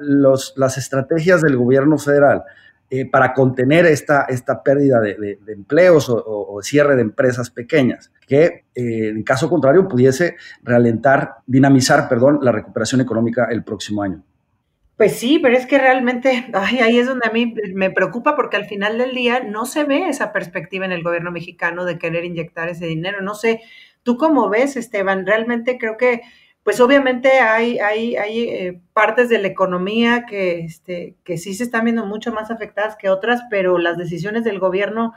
las 0.57 0.77
estrategias 0.77 1.41
del 1.43 1.57
gobierno 1.57 1.97
federal 1.99 2.45
eh, 2.91 3.05
para 3.11 3.33
contener 3.35 3.87
esta, 3.87 4.23
esta 4.23 4.63
pérdida 4.63 5.01
de, 5.01 5.39
empleos 5.49 6.09
o, 6.09 6.59
cierre 6.63 6.97
de 6.97 7.03
empresas 7.03 7.51
pequeñas, 7.51 8.11
que 8.27 8.65
eh, 8.75 9.09
en 9.09 9.23
caso 9.23 9.49
contrario 9.49 9.87
pudiese 9.89 10.37
ralentar, 10.63 11.37
dinamizar, 11.47 12.09
perdón, 12.09 12.41
la 12.43 12.53
recuperación 12.53 13.01
económica 13.01 13.47
el 13.51 13.63
próximo 13.63 14.03
año. 14.03 14.23
Pues 14.99 15.17
sí, 15.17 15.39
pero 15.39 15.57
es 15.57 15.65
que 15.65 15.79
realmente 15.79 16.47
ahí 16.53 16.99
es 16.99 17.07
donde 17.07 17.29
a 17.29 17.33
mí 17.33 17.55
me 17.73 17.91
preocupa 17.91 18.35
porque 18.35 18.57
al 18.57 18.67
final 18.67 18.99
del 18.99 19.15
día 19.15 19.41
no 19.41 19.65
se 19.65 19.85
ve 19.85 20.09
esa 20.09 20.33
perspectiva 20.33 20.85
en 20.85 20.93
el 20.93 21.05
gobierno 21.05 21.31
mexicano 21.31 21.85
de 21.85 21.99
querer 21.99 22.25
inyectar 22.25 22.69
ese 22.69 22.87
dinero. 22.87 23.23
No 23.23 23.35
sé, 23.35 23.63
¿tú 24.03 24.17
cómo 24.17 24.51
ves, 24.51 24.77
Esteban? 24.77 25.25
Realmente 25.25 25.79
creo 25.79 25.97
que, 25.97 26.23
pues 26.65 26.81
obviamente 26.81 27.31
hay, 27.39 27.79
hay, 27.79 28.17
hay 28.17 28.41
eh, 28.41 28.83
partes 28.93 29.29
de 29.29 29.39
la 29.39 29.47
economía 29.47 30.27
que, 30.29 30.65
este, 30.65 31.15
que 31.23 31.39
sí 31.39 31.55
se 31.55 31.63
están 31.63 31.85
viendo 31.85 32.05
mucho 32.05 32.33
más 32.33 32.51
afectadas 32.51 32.97
que 32.97 33.09
otras, 33.09 33.43
pero 33.51 33.79
las 33.79 33.99
decisiones 33.99 34.43
del 34.43 34.59
gobierno 34.59 35.15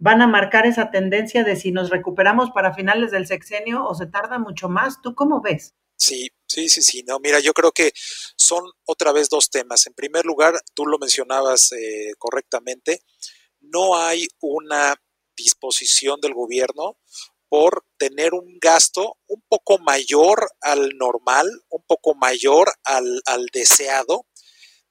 van 0.00 0.22
a 0.22 0.26
marcar 0.26 0.66
esa 0.66 0.90
tendencia 0.90 1.44
de 1.44 1.54
si 1.54 1.70
nos 1.70 1.90
recuperamos 1.90 2.50
para 2.50 2.74
finales 2.74 3.12
del 3.12 3.28
sexenio 3.28 3.84
o 3.84 3.94
se 3.94 4.06
tarda 4.06 4.40
mucho 4.40 4.68
más. 4.68 5.00
¿Tú 5.00 5.14
cómo 5.14 5.40
ves? 5.40 5.76
Sí, 5.94 6.30
Sí, 6.50 6.68
sí, 6.68 6.82
sí. 6.82 7.04
No, 7.06 7.20
mira, 7.20 7.38
yo 7.38 7.52
creo 7.52 7.70
que 7.70 7.92
son 8.36 8.64
otra 8.84 9.12
vez 9.12 9.28
dos 9.28 9.50
temas. 9.50 9.86
En 9.86 9.94
primer 9.94 10.24
lugar, 10.24 10.60
tú 10.74 10.84
lo 10.84 10.98
mencionabas 10.98 11.70
eh, 11.70 12.12
correctamente, 12.18 13.04
no 13.60 13.96
hay 13.96 14.26
una 14.40 14.96
disposición 15.36 16.20
del 16.20 16.34
gobierno 16.34 16.98
por 17.48 17.84
tener 17.98 18.34
un 18.34 18.58
gasto 18.60 19.16
un 19.28 19.44
poco 19.48 19.78
mayor 19.78 20.50
al 20.60 20.88
normal, 20.98 21.48
un 21.68 21.84
poco 21.86 22.16
mayor 22.16 22.72
al, 22.82 23.22
al 23.26 23.46
deseado, 23.52 24.26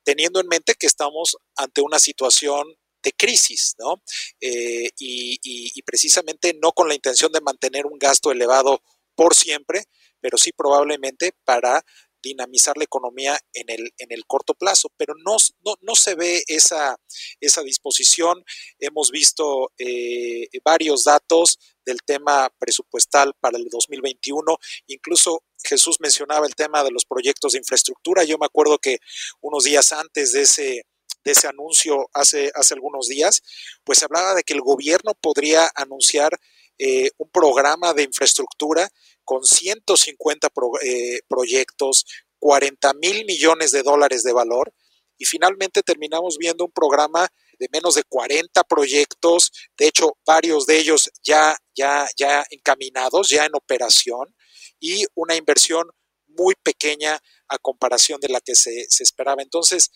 teniendo 0.03 0.39
en 0.39 0.47
mente 0.47 0.75
que 0.79 0.87
estamos 0.87 1.35
ante 1.57 1.81
una 1.81 1.99
situación 1.99 2.73
de 3.03 3.11
crisis, 3.11 3.75
¿no? 3.79 4.01
Eh, 4.39 4.91
y, 4.97 5.39
y, 5.43 5.81
precisamente 5.83 6.53
no 6.61 6.71
con 6.71 6.87
la 6.87 6.95
intención 6.95 7.33
de 7.33 7.41
mantener 7.41 7.85
un 7.85 7.99
gasto 7.99 8.31
elevado 8.31 8.81
por 9.15 9.35
siempre, 9.35 9.83
pero 10.21 10.37
sí 10.37 10.51
probablemente 10.51 11.33
para 11.43 11.83
dinamizar 12.21 12.77
la 12.77 12.83
economía 12.83 13.39
en 13.53 13.69
el, 13.69 13.93
en 13.97 14.11
el 14.11 14.25
corto 14.25 14.53
plazo, 14.53 14.91
pero 14.97 15.13
no, 15.25 15.37
no, 15.81 15.95
se 15.95 16.15
ve 16.15 16.43
esa, 16.47 16.97
esa 17.39 17.63
disposición. 17.63 18.43
Hemos 18.79 19.11
visto 19.11 19.71
eh, 19.77 20.47
varios 20.63 21.05
datos 21.05 21.59
del 21.85 21.99
tema 22.05 22.49
presupuestal 22.59 23.33
para 23.39 23.57
el 23.57 23.67
2021, 23.69 24.57
incluso 24.87 25.43
Jesús 25.63 25.97
mencionaba 25.99 26.45
el 26.45 26.55
tema 26.55 26.83
de 26.83 26.91
los 26.91 27.05
proyectos 27.05 27.53
de 27.53 27.59
infraestructura. 27.59 28.23
Yo 28.23 28.37
me 28.37 28.45
acuerdo 28.45 28.77
que 28.79 28.99
unos 29.41 29.63
días 29.63 29.91
antes 29.91 30.31
de 30.33 30.41
ese, 30.41 30.85
de 31.23 31.31
ese 31.31 31.47
anuncio, 31.47 32.09
hace, 32.13 32.51
hace 32.53 32.73
algunos 32.73 33.07
días, 33.07 33.41
pues 33.83 33.99
se 33.99 34.05
hablaba 34.05 34.35
de 34.35 34.43
que 34.43 34.53
el 34.53 34.61
gobierno 34.61 35.13
podría 35.15 35.69
anunciar 35.75 36.39
eh, 36.77 37.09
un 37.17 37.29
programa 37.29 37.93
de 37.93 38.03
infraestructura 38.03 38.89
con 39.29 39.45
150 39.45 40.47
eh, 40.81 41.19
proyectos, 41.27 42.03
40 42.39 42.95
mil 42.95 43.25
millones 43.25 43.71
de 43.71 43.83
dólares 43.83 44.23
de 44.23 44.33
valor 44.33 44.73
y 45.19 45.25
finalmente 45.25 45.83
terminamos 45.83 46.39
viendo 46.39 46.65
un 46.65 46.71
programa 46.71 47.27
de 47.59 47.67
menos 47.71 47.93
de 47.93 48.01
40 48.09 48.63
proyectos, 48.63 49.51
de 49.77 49.85
hecho 49.85 50.17
varios 50.25 50.65
de 50.65 50.79
ellos 50.79 51.11
ya, 51.21 51.55
ya, 51.75 52.07
ya 52.17 52.43
encaminados, 52.49 53.29
ya 53.29 53.45
en 53.45 53.53
operación 53.53 54.35
y 54.79 55.05
una 55.13 55.35
inversión 55.35 55.87
muy 56.25 56.55
pequeña 56.63 57.21
a 57.49 57.59
comparación 57.59 58.19
de 58.19 58.29
la 58.29 58.41
que 58.41 58.55
se, 58.55 58.87
se 58.89 59.03
esperaba. 59.03 59.43
Entonces, 59.43 59.91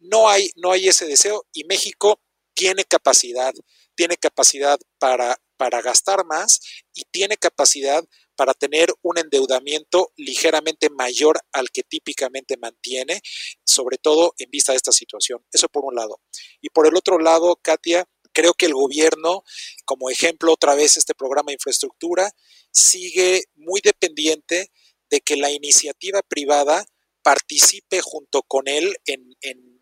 no 0.00 0.28
hay, 0.28 0.50
no 0.54 0.72
hay 0.72 0.88
ese 0.88 1.06
deseo 1.06 1.46
y 1.54 1.64
México 1.64 2.20
tiene 2.52 2.84
capacidad, 2.84 3.54
tiene 3.94 4.18
capacidad 4.18 4.78
para 4.98 5.38
para 5.56 5.82
gastar 5.82 6.24
más 6.24 6.60
y 6.94 7.04
tiene 7.10 7.36
capacidad 7.36 8.04
para 8.36 8.54
tener 8.54 8.92
un 9.02 9.18
endeudamiento 9.18 10.12
ligeramente 10.16 10.90
mayor 10.90 11.40
al 11.52 11.70
que 11.70 11.82
típicamente 11.82 12.56
mantiene, 12.56 13.20
sobre 13.64 13.98
todo 13.98 14.34
en 14.38 14.50
vista 14.50 14.72
de 14.72 14.76
esta 14.76 14.92
situación. 14.92 15.44
Eso 15.52 15.68
por 15.68 15.84
un 15.84 15.94
lado. 15.94 16.20
Y 16.60 16.68
por 16.70 16.86
el 16.86 16.96
otro 16.96 17.18
lado, 17.18 17.56
Katia, 17.56 18.06
creo 18.32 18.52
que 18.52 18.66
el 18.66 18.74
gobierno, 18.74 19.42
como 19.86 20.10
ejemplo 20.10 20.52
otra 20.52 20.74
vez 20.74 20.96
este 20.96 21.14
programa 21.14 21.48
de 21.48 21.54
infraestructura, 21.54 22.30
sigue 22.70 23.44
muy 23.54 23.80
dependiente 23.82 24.70
de 25.08 25.20
que 25.20 25.36
la 25.36 25.50
iniciativa 25.50 26.20
privada 26.22 26.84
participe 27.22 28.02
junto 28.02 28.42
con 28.42 28.68
él 28.68 28.96
en, 29.06 29.24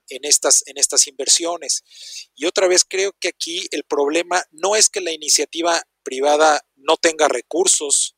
estas, 0.08 0.62
en 0.66 0.78
estas 0.78 1.08
inversiones. 1.08 1.82
Y 2.34 2.46
otra 2.46 2.68
vez 2.68 2.84
creo 2.88 3.12
que 3.18 3.28
aquí 3.28 3.66
el 3.70 3.84
problema 3.84 4.44
no 4.52 4.76
es 4.76 4.88
que 4.88 5.00
la 5.00 5.10
iniciativa 5.10 5.82
privada 6.04 6.60
no 6.76 6.96
tenga 6.96 7.28
recursos, 7.28 8.14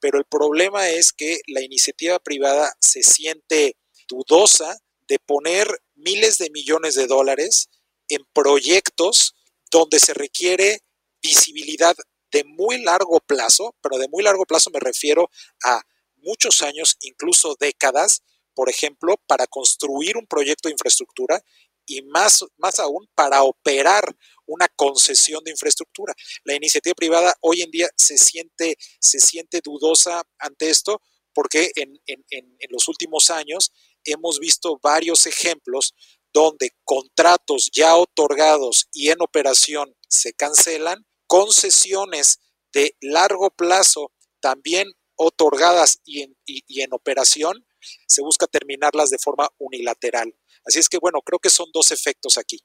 pero 0.00 0.18
el 0.18 0.24
problema 0.24 0.88
es 0.88 1.12
que 1.12 1.40
la 1.46 1.62
iniciativa 1.62 2.18
privada 2.18 2.72
se 2.80 3.02
siente 3.02 3.76
dudosa 4.08 4.78
de 5.08 5.18
poner 5.18 5.66
miles 5.94 6.38
de 6.38 6.50
millones 6.50 6.94
de 6.94 7.06
dólares 7.06 7.68
en 8.08 8.24
proyectos 8.32 9.34
donde 9.70 9.98
se 9.98 10.14
requiere 10.14 10.80
visibilidad 11.22 11.96
de 12.30 12.44
muy 12.44 12.82
largo 12.82 13.20
plazo, 13.20 13.74
pero 13.80 13.98
de 13.98 14.08
muy 14.08 14.22
largo 14.22 14.44
plazo 14.44 14.70
me 14.70 14.80
refiero 14.80 15.30
a 15.64 15.82
muchos 16.16 16.62
años, 16.62 16.96
incluso 17.00 17.56
décadas, 17.58 18.22
por 18.54 18.70
ejemplo, 18.70 19.16
para 19.26 19.46
construir 19.46 20.16
un 20.16 20.26
proyecto 20.26 20.68
de 20.68 20.72
infraestructura 20.72 21.42
y 21.86 22.02
más, 22.02 22.44
más 22.56 22.78
aún 22.78 23.08
para 23.14 23.42
operar 23.42 24.04
una 24.46 24.68
concesión 24.68 25.42
de 25.44 25.50
infraestructura. 25.50 26.14
La 26.44 26.54
iniciativa 26.54 26.94
privada 26.94 27.34
hoy 27.40 27.62
en 27.62 27.70
día 27.70 27.88
se 27.96 28.18
siente, 28.18 28.76
se 29.00 29.18
siente 29.20 29.60
dudosa 29.62 30.22
ante 30.38 30.70
esto 30.70 31.00
porque 31.34 31.72
en, 31.74 32.00
en, 32.06 32.24
en, 32.30 32.70
los 32.70 32.88
últimos 32.88 33.30
años 33.30 33.72
hemos 34.04 34.38
visto 34.38 34.78
varios 34.82 35.26
ejemplos 35.26 35.94
donde 36.32 36.70
contratos 36.84 37.70
ya 37.72 37.96
otorgados 37.96 38.88
y 38.92 39.10
en 39.10 39.20
operación 39.20 39.94
se 40.08 40.32
cancelan, 40.32 41.06
concesiones 41.26 42.38
de 42.72 42.96
largo 43.00 43.50
plazo 43.50 44.12
también 44.40 44.92
otorgadas 45.16 46.00
y 46.04 46.22
en, 46.22 46.36
y 46.46 46.82
en 46.82 46.92
operación 46.92 47.64
se 48.06 48.22
busca 48.22 48.46
terminarlas 48.46 49.10
de 49.10 49.18
forma 49.18 49.48
unilateral. 49.58 50.34
Así 50.66 50.78
es 50.78 50.88
que, 50.88 50.98
bueno, 50.98 51.20
creo 51.22 51.38
que 51.38 51.50
son 51.50 51.66
dos 51.72 51.90
efectos 51.90 52.38
aquí. 52.38 52.60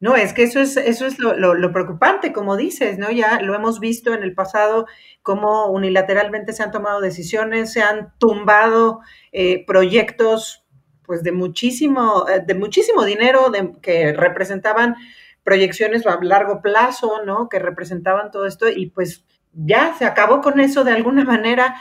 No, 0.00 0.14
es 0.14 0.32
que 0.32 0.44
eso 0.44 0.60
es, 0.60 0.76
eso 0.76 1.06
es 1.06 1.18
lo, 1.18 1.72
preocupante, 1.72 2.32
como 2.32 2.56
dices, 2.56 2.98
¿no? 2.98 3.10
Ya 3.10 3.40
lo 3.40 3.54
hemos 3.54 3.80
visto 3.80 4.14
en 4.14 4.22
el 4.22 4.34
pasado, 4.34 4.86
cómo 5.22 5.66
unilateralmente 5.66 6.52
se 6.52 6.62
han 6.62 6.70
tomado 6.70 7.00
decisiones, 7.00 7.72
se 7.72 7.82
han 7.82 8.12
tumbado 8.18 9.00
eh, 9.32 9.64
proyectos 9.66 10.64
pues 11.02 11.22
de 11.22 11.32
muchísimo, 11.32 12.28
eh, 12.28 12.42
de 12.46 12.54
muchísimo 12.54 13.04
dinero 13.04 13.50
que 13.82 14.12
representaban 14.12 14.94
proyecciones 15.42 16.06
a 16.06 16.18
largo 16.22 16.60
plazo, 16.62 17.24
¿no? 17.24 17.48
Que 17.48 17.58
representaban 17.58 18.30
todo 18.30 18.46
esto 18.46 18.68
y 18.68 18.90
pues 18.90 19.24
ya 19.52 19.96
se 19.98 20.04
acabó 20.04 20.42
con 20.42 20.60
eso 20.60 20.84
de 20.84 20.92
alguna 20.92 21.24
manera 21.24 21.74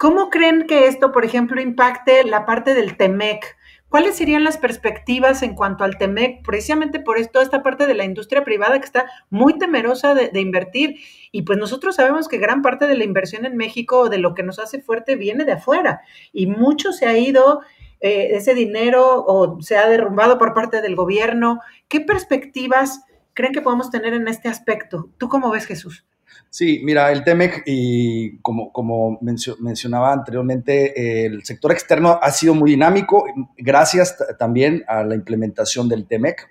¿Cómo 0.00 0.30
creen 0.30 0.66
que 0.66 0.86
esto, 0.86 1.12
por 1.12 1.26
ejemplo, 1.26 1.60
impacte 1.60 2.24
la 2.24 2.46
parte 2.46 2.72
del 2.72 2.96
TEMEC? 2.96 3.58
¿Cuáles 3.90 4.16
serían 4.16 4.44
las 4.44 4.56
perspectivas 4.56 5.42
en 5.42 5.56
cuanto 5.56 5.82
al 5.82 5.98
TEMEC? 5.98 6.44
Precisamente 6.44 7.00
por 7.00 7.18
esto, 7.18 7.40
esta 7.40 7.64
parte 7.64 7.88
de 7.88 7.94
la 7.94 8.04
industria 8.04 8.44
privada 8.44 8.78
que 8.78 8.84
está 8.84 9.10
muy 9.30 9.58
temerosa 9.58 10.14
de, 10.14 10.40
invertir. 10.40 11.00
Y 11.32 11.42
pues 11.42 11.58
nosotros 11.58 11.96
sabemos 11.96 12.28
que 12.28 12.38
gran 12.38 12.62
parte 12.62 12.86
de 12.86 12.96
la 12.96 13.02
inversión 13.02 13.44
en 13.46 13.56
México, 13.56 14.08
de 14.08 14.18
lo 14.18 14.32
que 14.32 14.44
nos 14.44 14.60
hace 14.60 14.80
fuerte, 14.80 15.16
viene 15.16 15.44
de 15.44 15.52
afuera. 15.52 16.02
Y 16.32 16.46
mucho 16.46 16.92
se 16.92 17.06
ha 17.06 17.18
ido 17.18 17.62
eh, 18.00 18.28
ese 18.36 18.54
dinero 18.54 19.24
o 19.26 19.60
se 19.60 19.76
ha 19.76 19.88
derrumbado 19.88 20.38
por 20.38 20.54
parte 20.54 20.82
del 20.82 20.94
gobierno. 20.94 21.58
¿Qué 21.88 22.00
perspectivas 22.00 23.04
creen 23.34 23.52
que 23.52 23.60
podemos 23.60 23.90
tener 23.90 24.14
en 24.14 24.28
este 24.28 24.48
aspecto? 24.48 25.10
¿Tú 25.18 25.28
cómo 25.28 25.50
ves, 25.50 25.66
Jesús? 25.66 26.06
Sí, 26.52 26.80
mira, 26.82 27.12
el 27.12 27.22
TEMEC, 27.22 27.62
y 27.64 28.38
como, 28.38 28.72
como 28.72 29.20
mencionaba 29.20 30.12
anteriormente, 30.12 31.24
el 31.24 31.44
sector 31.44 31.70
externo 31.70 32.18
ha 32.20 32.30
sido 32.32 32.54
muy 32.54 32.72
dinámico, 32.72 33.24
gracias 33.56 34.16
también 34.36 34.82
a 34.88 35.04
la 35.04 35.14
implementación 35.14 35.88
del 35.88 36.08
TEMEC. 36.08 36.50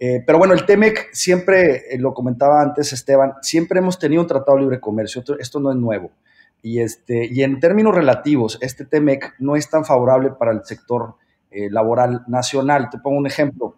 Eh, 0.00 0.22
pero 0.26 0.38
bueno, 0.38 0.54
el 0.54 0.64
TEMEC 0.64 1.10
siempre, 1.12 1.94
eh, 1.94 1.98
lo 1.98 2.14
comentaba 2.14 2.62
antes 2.62 2.94
Esteban, 2.94 3.34
siempre 3.42 3.80
hemos 3.80 3.98
tenido 3.98 4.22
un 4.22 4.28
tratado 4.28 4.56
de 4.56 4.62
libre 4.62 4.80
comercio, 4.80 5.22
esto, 5.38 5.60
no 5.60 5.70
es 5.70 5.76
nuevo. 5.76 6.10
Y, 6.62 6.80
este, 6.80 7.26
y 7.30 7.42
en 7.42 7.60
términos 7.60 7.94
relativos, 7.94 8.56
este 8.62 8.86
TEMEC 8.86 9.34
no 9.40 9.56
es 9.56 9.68
tan 9.68 9.84
favorable 9.84 10.30
para 10.30 10.52
el 10.52 10.64
sector 10.64 11.16
eh, 11.50 11.68
laboral 11.70 12.24
nacional. 12.28 12.88
Te 12.88 12.98
pongo 12.98 13.18
un 13.18 13.26
ejemplo 13.26 13.76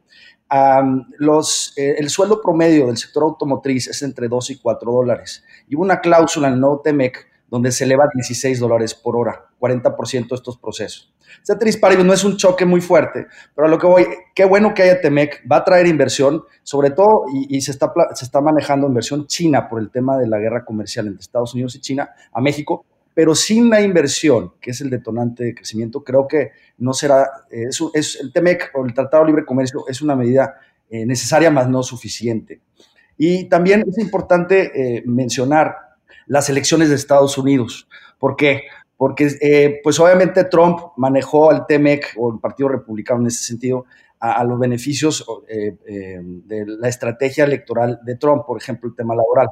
eh, 0.51 1.95
el 1.99 2.09
sueldo 2.11 2.41
promedio 2.41 2.87
del 2.87 2.97
sector 2.97 3.25
automotriz 3.25 3.89
es 3.89 4.03
entre 4.03 4.29
2 4.29 4.51
y 4.51 4.59
4 4.59 4.93
dólares. 4.93 5.45
Y 5.69 5.77
hubo 5.77 5.83
una 5.83 6.01
cláusula 6.01 6.49
en 6.49 6.55
el 6.55 6.61
nuevo 6.61 6.81
TEMEC 6.81 7.27
donde 7.49 7.71
se 7.73 7.85
eleva 7.85 8.05
a 8.05 8.09
16 8.13 8.59
dólares 8.59 8.95
por 8.95 9.17
hora, 9.17 9.47
40% 9.61 10.29
de 10.29 10.35
estos 10.35 10.59
procesos. 10.59 11.13
Ceteris 11.43 11.77
Paribus 11.77 12.05
no 12.05 12.13
es 12.13 12.25
un 12.25 12.37
choque 12.37 12.65
muy 12.65 12.81
fuerte, 12.81 13.27
pero 13.55 13.69
a 13.69 13.71
lo 13.71 13.79
que 13.79 13.87
voy, 13.87 14.07
qué 14.35 14.45
bueno 14.45 14.75
que 14.75 14.83
haya 14.83 15.01
TEMEC, 15.01 15.45
va 15.51 15.59
a 15.59 15.65
traer 15.65 15.87
inversión, 15.87 16.43
sobre 16.63 16.91
todo, 16.91 17.25
y, 17.33 17.61
se, 17.61 17.71
está, 17.71 17.93
se 18.15 18.25
está 18.25 18.41
manejando 18.41 18.89
inversión 18.89 19.27
china 19.27 19.69
por 19.69 19.81
el 19.81 19.91
tema 19.91 20.19
de 20.19 20.27
la 20.27 20.39
guerra 20.39 20.65
comercial 20.65 21.07
entre 21.07 21.21
Estados 21.21 21.55
Unidos 21.55 21.77
y 21.77 21.81
China 21.81 22.11
a 22.33 22.41
México, 22.41 22.85
pero 23.17 23.35
sin 23.35 23.71
la 23.71 23.81
inversión, 23.81 24.53
que 24.61 24.73
es 24.73 24.83
el 24.83 24.91
detonante 24.91 25.43
de 25.43 25.55
crecimiento, 25.55 26.05
creo 26.05 26.29
que 26.29 26.51
no 26.77 26.93
será, 26.93 27.27
eh, 27.51 27.69
es, 27.95 28.19
el 28.21 28.31
TEMEC 28.31 28.73
o 28.75 28.85
el 28.85 28.93
Tratado 28.93 29.25
de 29.25 29.29
Libre 29.29 29.47
Comercio 29.47 29.85
es 29.89 30.03
una 30.03 30.15
medida 30.15 30.57
eh, 30.91 31.07
necesaria, 31.07 31.51
más 31.51 31.67
no 31.67 31.83
suficiente. 31.83 32.61
Y 33.17 33.49
también 33.49 33.87
es 33.89 33.97
importante 33.97 34.99
eh, 34.99 35.03
mencionar 35.07 35.77
las 36.27 36.51
elecciones 36.51 36.91
de 36.91 36.97
Estados 36.97 37.39
Unidos. 37.39 37.89
¿Por 38.19 38.37
qué? 38.37 38.65
Porque, 38.99 39.81
pues 39.83 39.99
obviamente 39.99 40.45
Trump 40.45 40.79
manejó 40.99 41.51
al 41.51 41.67
TEMEC 41.67 42.13
o 42.19 42.35
el 42.35 42.39
Partido 42.39 42.69
Republicano 42.69 43.23
en 43.23 43.29
ese 43.29 43.45
sentido 43.45 43.87
a, 44.21 44.45
los 44.45 44.59
beneficios 44.59 45.25
de 45.47 46.65
la 46.67 46.89
estrategia 46.89 47.45
electoral 47.45 47.99
de 48.05 48.17
Trump, 48.17 48.45
por 48.47 48.59
ejemplo, 48.59 48.91
el 48.91 48.95
tema 48.95 49.15
laboral 49.15 49.49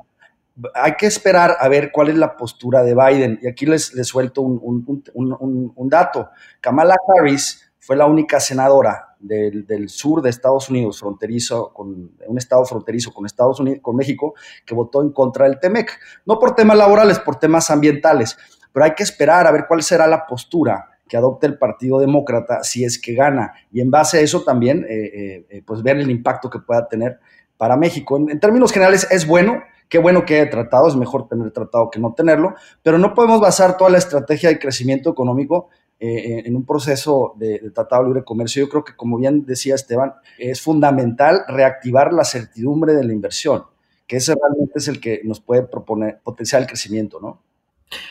hay 0.74 0.94
que 0.94 1.06
esperar 1.06 1.56
a 1.58 1.68
ver 1.68 1.90
cuál 1.90 2.08
es 2.08 2.16
la 2.16 2.36
postura 2.36 2.82
de 2.82 2.94
Biden. 2.94 3.38
Y 3.42 3.48
aquí 3.48 3.66
les, 3.66 3.94
les 3.94 4.06
suelto 4.06 4.42
un, 4.42 4.84
un, 5.14 5.88
dato. 5.88 6.30
Kamala 6.60 6.96
Harris 7.08 7.72
fue 7.78 7.96
la 7.96 8.06
única 8.06 8.40
senadora 8.40 9.16
del, 9.18 9.66
del, 9.66 9.88
sur 9.88 10.22
de 10.22 10.30
Estados 10.30 10.70
Unidos, 10.70 11.00
fronterizo, 11.00 11.72
con 11.72 12.12
un 12.26 12.38
estado 12.38 12.64
fronterizo 12.64 13.12
con 13.12 13.26
Estados 13.26 13.60
Unidos, 13.60 13.80
con 13.82 13.96
México, 13.96 14.34
que 14.64 14.74
votó 14.74 15.02
en 15.02 15.10
contra 15.12 15.46
del 15.46 15.58
TEMEC. 15.58 15.98
No 16.26 16.38
por 16.38 16.54
temas 16.54 16.76
laborales, 16.76 17.18
por 17.18 17.36
temas 17.36 17.70
ambientales. 17.70 18.36
Pero 18.72 18.84
hay 18.84 18.94
que 18.94 19.02
esperar 19.02 19.46
a 19.46 19.52
ver 19.52 19.66
cuál 19.68 19.82
será 19.82 20.06
la 20.06 20.26
postura 20.26 20.90
que 21.08 21.16
adopte 21.16 21.46
el 21.46 21.58
Partido 21.58 21.98
Demócrata 21.98 22.62
si 22.62 22.84
es 22.84 22.98
que 22.98 23.14
gana. 23.14 23.54
Y 23.72 23.80
en 23.80 23.90
base 23.90 24.18
a 24.18 24.20
eso 24.20 24.42
también, 24.42 24.84
eh, 24.88 25.10
eh, 25.14 25.46
eh, 25.50 25.62
pues 25.64 25.82
ver 25.82 25.98
el 25.98 26.10
impacto 26.10 26.48
que 26.48 26.58
pueda 26.60 26.88
tener 26.88 27.18
para 27.56 27.76
México. 27.76 28.16
En, 28.16 28.40
términos 28.40 28.72
generales, 28.72 29.06
es 29.10 29.26
bueno, 29.26 29.62
qué 29.94 30.00
bueno 30.00 30.24
que 30.24 30.40
haya 30.40 30.50
tratado, 30.50 30.88
es 30.88 30.96
mejor 30.96 31.28
tener 31.28 31.52
tratado 31.52 31.88
que 31.88 32.00
no 32.00 32.14
tenerlo, 32.14 32.56
pero 32.82 32.98
no 32.98 33.14
podemos 33.14 33.40
basar 33.40 33.76
toda 33.76 33.90
la 33.90 33.98
estrategia 33.98 34.48
de 34.48 34.58
crecimiento 34.58 35.08
económico 35.08 35.68
en 36.00 36.56
un 36.56 36.66
proceso 36.66 37.34
de, 37.36 37.60
de, 37.60 37.70
tratado 37.70 38.02
de 38.02 38.08
libre 38.08 38.24
comercio. 38.24 38.64
Yo 38.64 38.68
creo 38.68 38.82
que, 38.82 38.96
como 38.96 39.18
bien 39.18 39.46
decía 39.46 39.76
Esteban, 39.76 40.14
es 40.36 40.60
fundamental 40.60 41.44
reactivar 41.46 42.12
la 42.12 42.24
certidumbre 42.24 42.92
de 42.94 43.04
la 43.04 43.12
inversión, 43.12 43.66
que 44.08 44.16
ese 44.16 44.34
realmente 44.34 44.80
es 44.80 44.88
el 44.88 45.00
que 45.00 45.20
nos 45.22 45.38
puede 45.38 45.62
proponer 45.62 46.18
potenciar 46.24 46.60
el 46.60 46.66
crecimiento, 46.66 47.20
¿no? 47.20 47.40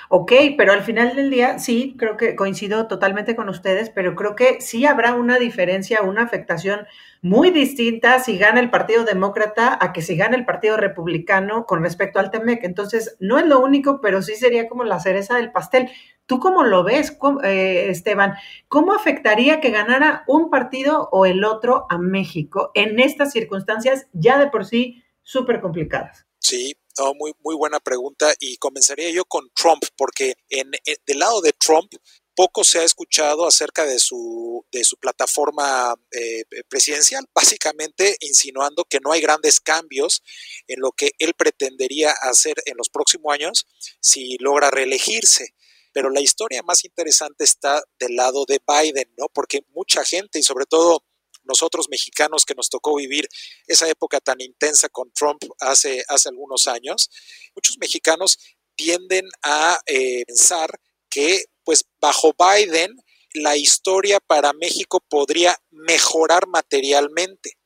Ok, 0.07 0.31
pero 0.57 0.71
al 0.71 0.83
final 0.83 1.17
del 1.17 1.29
día 1.29 1.59
sí, 1.59 1.95
creo 1.97 2.15
que 2.15 2.37
coincido 2.37 2.87
totalmente 2.87 3.35
con 3.35 3.49
ustedes, 3.49 3.89
pero 3.89 4.15
creo 4.15 4.37
que 4.37 4.61
sí 4.61 4.85
habrá 4.85 5.15
una 5.15 5.37
diferencia, 5.37 6.01
una 6.01 6.23
afectación 6.23 6.87
muy 7.23 7.51
distinta 7.51 8.19
si 8.19 8.37
gana 8.37 8.59
el 8.59 8.69
Partido 8.69 9.05
Demócrata 9.05 9.77
a 9.79 9.93
que 9.93 10.01
si 10.01 10.17
gana 10.17 10.35
el 10.35 10.45
Partido 10.45 10.75
Republicano 10.75 11.65
con 11.65 11.81
respecto 11.81 12.19
al 12.19 12.29
TEMEC. 12.29 12.65
Entonces, 12.65 13.15
no 13.21 13.39
es 13.39 13.45
lo 13.45 13.61
único, 13.61 14.01
pero 14.01 14.21
sí 14.21 14.35
sería 14.35 14.67
como 14.67 14.83
la 14.83 14.99
cereza 14.99 15.37
del 15.37 15.53
pastel. 15.53 15.89
¿Tú 16.25 16.41
cómo 16.41 16.63
lo 16.63 16.83
ves, 16.83 17.17
eh, 17.45 17.87
Esteban? 17.89 18.33
¿Cómo 18.67 18.93
afectaría 18.93 19.61
que 19.61 19.71
ganara 19.71 20.25
un 20.27 20.49
partido 20.49 21.07
o 21.13 21.25
el 21.25 21.45
otro 21.45 21.85
a 21.89 21.97
México 21.97 22.71
en 22.73 22.99
estas 22.99 23.31
circunstancias 23.31 24.07
ya 24.11 24.37
de 24.37 24.49
por 24.49 24.65
sí 24.65 25.01
súper 25.21 25.61
complicadas? 25.61 26.25
Sí, 26.39 26.75
muy, 27.17 27.33
muy 27.41 27.55
buena 27.55 27.79
pregunta 27.79 28.33
y 28.37 28.57
comenzaría 28.57 29.09
yo 29.11 29.23
con 29.23 29.49
Trump, 29.55 29.83
porque 29.95 30.35
en, 30.49 30.73
eh, 30.73 30.97
del 31.07 31.19
lado 31.19 31.41
de 31.41 31.53
Trump 31.53 31.89
poco 32.35 32.63
se 32.63 32.79
ha 32.79 32.83
escuchado 32.83 33.47
acerca 33.47 33.85
de 33.85 33.99
su, 33.99 34.65
de 34.71 34.83
su 34.83 34.97
plataforma 34.97 35.95
eh, 36.11 36.43
presidencial, 36.67 37.25
básicamente 37.33 38.17
insinuando 38.21 38.85
que 38.85 38.99
no 38.99 39.11
hay 39.11 39.21
grandes 39.21 39.59
cambios 39.59 40.23
en 40.67 40.79
lo 40.79 40.91
que 40.91 41.11
él 41.19 41.33
pretendería 41.33 42.11
hacer 42.11 42.55
en 42.65 42.77
los 42.77 42.89
próximos 42.89 43.33
años 43.33 43.67
si 43.99 44.37
logra 44.39 44.71
reelegirse. 44.71 45.53
Pero 45.91 46.09
la 46.09 46.21
historia 46.21 46.63
más 46.63 46.85
interesante 46.85 47.43
está 47.43 47.83
del 47.99 48.15
lado 48.15 48.45
de 48.47 48.59
Biden, 48.67 49.13
¿no? 49.17 49.27
Porque 49.31 49.61
mucha 49.69 50.03
gente 50.03 50.39
y 50.39 50.43
sobre 50.43 50.65
todo 50.65 51.03
nosotros 51.43 51.87
mexicanos 51.89 52.45
que 52.45 52.55
nos 52.55 52.69
tocó 52.69 52.95
vivir 52.95 53.27
esa 53.67 53.87
época 53.89 54.19
tan 54.19 54.41
intensa 54.41 54.89
con 54.89 55.11
Trump 55.11 55.43
hace, 55.59 56.03
hace 56.07 56.29
algunos 56.29 56.67
años, 56.67 57.09
muchos 57.55 57.77
mexicanos 57.77 58.37
tienden 58.75 59.27
a 59.43 59.79
eh, 59.85 60.23
pensar 60.25 60.79
que 61.09 61.45
pues 61.63 61.85
bajo 61.99 62.33
Biden 62.37 62.95
la 63.33 63.57
historia 63.57 64.19
para 64.19 64.53
México 64.53 65.03
podría 65.09 65.57
mejorar 65.71 66.47
materialmente. 66.47 67.57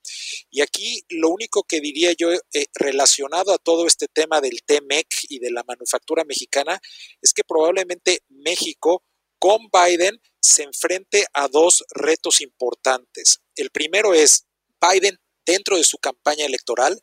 Y 0.50 0.62
aquí 0.62 1.02
lo 1.10 1.30
único 1.30 1.64
que 1.64 1.82
diría 1.82 2.14
yo 2.14 2.32
eh, 2.32 2.68
relacionado 2.74 3.54
a 3.54 3.58
todo 3.58 3.86
este 3.86 4.08
tema 4.08 4.40
del 4.40 4.64
TEMEC 4.64 5.08
y 5.30 5.40
de 5.40 5.52
la 5.52 5.64
manufactura 5.68 6.24
mexicana 6.24 6.80
es 7.22 7.34
que 7.34 7.44
probablemente 7.44 8.24
México 8.30 9.04
con 9.40 9.70
Biden 9.72 10.20
se 10.40 10.64
enfrente 10.64 11.26
a 11.34 11.48
dos 11.48 11.84
retos 11.92 12.42
importantes. 12.42 13.42
El 13.56 13.70
primero 13.70 14.14
es, 14.14 14.46
Biden 14.82 15.20
dentro 15.46 15.78
de 15.78 15.84
su 15.84 15.98
campaña 15.98 16.46
electoral 16.46 17.02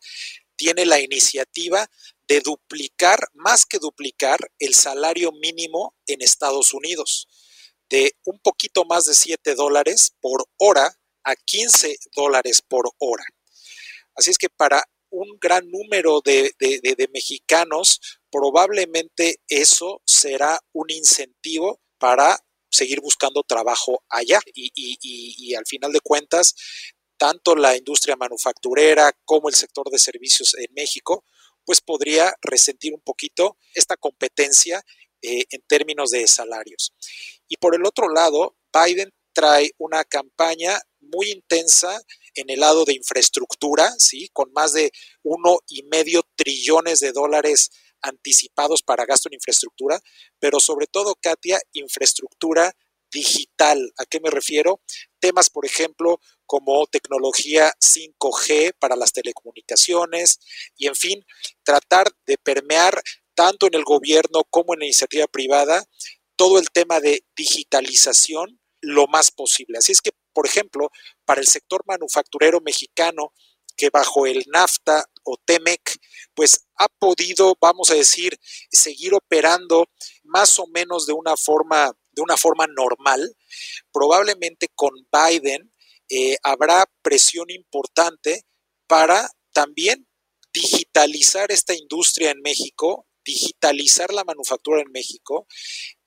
tiene 0.57 0.87
la 0.87 1.01
iniciativa 1.01 1.89
de 2.29 2.41
duplicar, 2.41 3.19
más 3.35 3.67
que 3.67 3.79
duplicar, 3.79 4.39
el 4.59 4.75
salario 4.75 5.33
mínimo 5.33 5.95
en 6.07 6.23
Estados 6.23 6.73
Unidos, 6.73 7.29
de 7.89 8.17
un 8.25 8.39
poquito 8.41 8.85
más 8.85 9.05
de 9.07 9.15
7 9.15 9.55
dólares 9.55 10.15
por 10.21 10.45
hora 10.57 10.99
a 11.25 11.37
15 11.37 11.97
dólares 12.15 12.63
por 12.63 12.91
hora. 12.99 13.25
Así 14.15 14.31
es 14.31 14.39
que 14.39 14.49
para 14.49 14.85
un 15.11 15.39
gran 15.41 15.71
número 15.71 16.21
de, 16.25 16.53
de 16.59 17.09
mexicanos, 17.13 18.01
probablemente 18.31 19.41
eso 19.49 20.03
será 20.05 20.59
un 20.73 20.91
incentivo 20.91 21.81
para 21.99 22.39
seguir 22.75 23.01
buscando 23.01 23.43
trabajo 23.43 24.03
allá. 24.09 24.41
Y, 24.55 25.55
al 25.55 25.67
final 25.67 25.93
de 25.93 26.01
cuentas, 26.01 26.55
tanto 27.17 27.55
la 27.55 27.77
industria 27.77 28.17
manufacturera 28.17 29.13
como 29.25 29.49
el 29.49 29.55
sector 29.55 29.89
de 29.91 29.99
servicios 29.99 30.55
en 30.59 30.67
México, 30.75 31.25
pues 31.65 31.81
podría 31.81 32.35
resentir 32.43 32.95
un 32.95 33.01
poquito 33.01 33.57
esta 33.75 33.97
competencia 33.97 34.85
eh, 35.23 35.45
en 35.51 35.63
términos 35.67 36.11
de 36.11 36.27
salarios. 36.27 36.95
Y 37.49 37.57
por 37.57 37.75
el 37.75 37.85
otro 37.87 38.09
lado, 38.09 38.57
Biden 38.73 39.13
trae 39.33 39.73
una 39.79 40.05
campaña 40.05 40.81
muy 41.01 41.31
intensa 41.31 42.01
en 42.35 42.51
el 42.51 42.61
lado 42.61 42.85
de 42.85 42.95
infraestructura, 42.95 43.93
¿sí? 43.99 44.29
con 44.33 44.53
más 44.53 44.73
de 44.73 44.91
uno 45.23 45.59
y 45.67 45.83
medio 45.85 46.23
trillones 46.37 47.01
de 47.01 47.13
dólares 47.13 47.71
anticipados 48.03 48.83
para 48.83 49.07
gasto 49.07 49.29
en 49.29 49.35
infraestructura, 49.35 50.01
pero 50.39 50.61
sobre 50.61 50.87
todo, 50.87 51.15
Katia, 51.21 51.59
infraestructura 51.73 52.75
digital. 53.11 53.93
¿A 53.97 54.05
qué 54.05 54.21
me 54.21 54.31
refiero? 54.31 54.81
Temas, 55.21 55.49
por 55.49 55.65
ejemplo, 55.65 56.21
como 56.47 56.87
tecnología 56.87 57.73
5G 57.81 58.75
para 58.79 58.97
las 58.97 59.13
telecomunicaciones 59.13 60.39
y, 60.77 60.87
en 60.87 60.95
fin, 60.95 61.25
tratar 61.63 62.09
de 62.27 62.39
permear 62.39 63.03
tanto 63.35 63.67
en 63.67 63.75
el 63.75 63.85
gobierno 63.85 64.45
como 64.51 64.75
en 64.75 64.81
la 64.81 64.87
iniciativa 64.87 65.27
privada 65.27 65.85
todo 66.37 66.59
el 66.59 66.71
tema 66.71 67.01
de 67.01 67.25
digitalización 67.37 68.61
lo 68.81 69.07
más 69.07 69.31
posible. 69.31 69.79
Así 69.79 69.93
es 69.93 70.01
que, 70.01 70.11
por 70.33 70.47
ejemplo, 70.47 70.91
para 71.25 71.41
el 71.41 71.47
sector 71.47 71.83
manufacturero 71.87 72.61
mexicano, 72.61 73.33
que 73.77 73.91
bajo 73.91 74.27
el 74.27 74.45
NAFTA 74.47 75.05
o 75.25 75.37
TEMEC, 75.37 75.99
pues 76.35 76.67
ha 76.77 76.89
podido, 76.89 77.57
vamos 77.61 77.91
a 77.91 77.95
decir, 77.95 78.39
seguir 78.71 79.15
operando 79.15 79.87
más 80.23 80.59
o 80.59 80.67
menos 80.69 81.07
de 81.07 81.13
una 81.13 81.37
forma, 81.37 81.93
de 82.13 82.23
una 82.23 82.37
forma 82.37 82.67
normal. 82.67 83.37
Probablemente 83.93 84.69
con 84.75 84.93
Biden 85.11 85.73
eh, 86.09 86.37
habrá 86.43 86.85
presión 87.03 87.51
importante 87.51 88.45
para 88.87 89.29
también 89.53 90.07
digitalizar 90.53 91.51
esta 91.51 91.75
industria 91.75 92.31
en 92.31 92.41
México, 92.41 93.07
digitalizar 93.25 94.13
la 94.13 94.25
manufactura 94.25 94.81
en 94.81 94.93
México, 94.93 95.47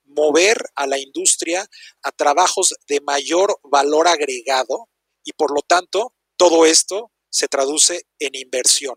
mover 0.04 0.58
a 0.74 0.86
la 0.86 0.98
industria 0.98 1.68
a 2.02 2.12
trabajos 2.12 2.74
de 2.86 3.00
mayor 3.00 3.58
valor 3.62 4.08
agregado 4.08 4.88
y 5.22 5.32
por 5.32 5.52
lo 5.54 5.60
tanto 5.62 6.14
todo 6.36 6.64
esto 6.64 7.12
se 7.30 7.48
traduce 7.48 8.06
en 8.18 8.34
inversión, 8.34 8.96